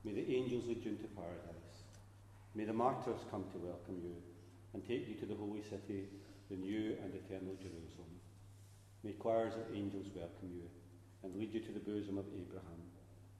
May 0.05 0.12
the 0.12 0.35
angels 0.35 0.66
lead 0.66 0.85
you 0.85 0.93
into 0.93 1.09
paradise. 1.16 1.83
May 2.55 2.64
the 2.64 2.72
martyrs 2.72 3.20
come 3.31 3.45
to 3.53 3.59
welcome 3.59 4.01
you 4.03 4.16
and 4.72 4.87
take 4.87 5.09
you 5.09 5.14
to 5.16 5.27
the 5.27 5.35
holy 5.35 5.62
city, 5.62 6.09
the 6.51 6.57
new 6.57 6.97
and 7.03 7.12
eternal 7.14 7.55
Jerusalem. 7.59 8.20
May 9.03 9.12
choirs 9.12 9.55
of 9.55 9.74
angels 9.74 10.07
welcome 10.14 10.51
you 10.55 10.68
and 11.22 11.35
lead 11.37 11.53
you 11.53 11.61
to 11.61 11.72
the 11.72 11.81
bosom 11.81 12.18
of 12.18 12.27
Abraham. 12.29 12.83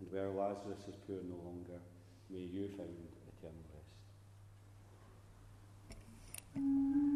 And 0.01 0.13
where 0.13 0.29
Lazarus 0.29 0.81
is 0.89 0.97
poor 1.07 1.19
no 1.25 1.37
longer, 1.45 1.81
may 2.31 2.41
you 2.41 2.69
find 2.77 2.89
eternal 3.39 3.65
rest. 6.57 7.16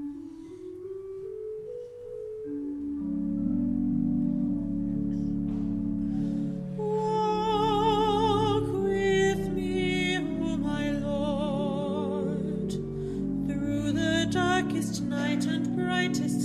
Night 15.31 15.47
and 15.47 15.77
brightest 15.77 16.40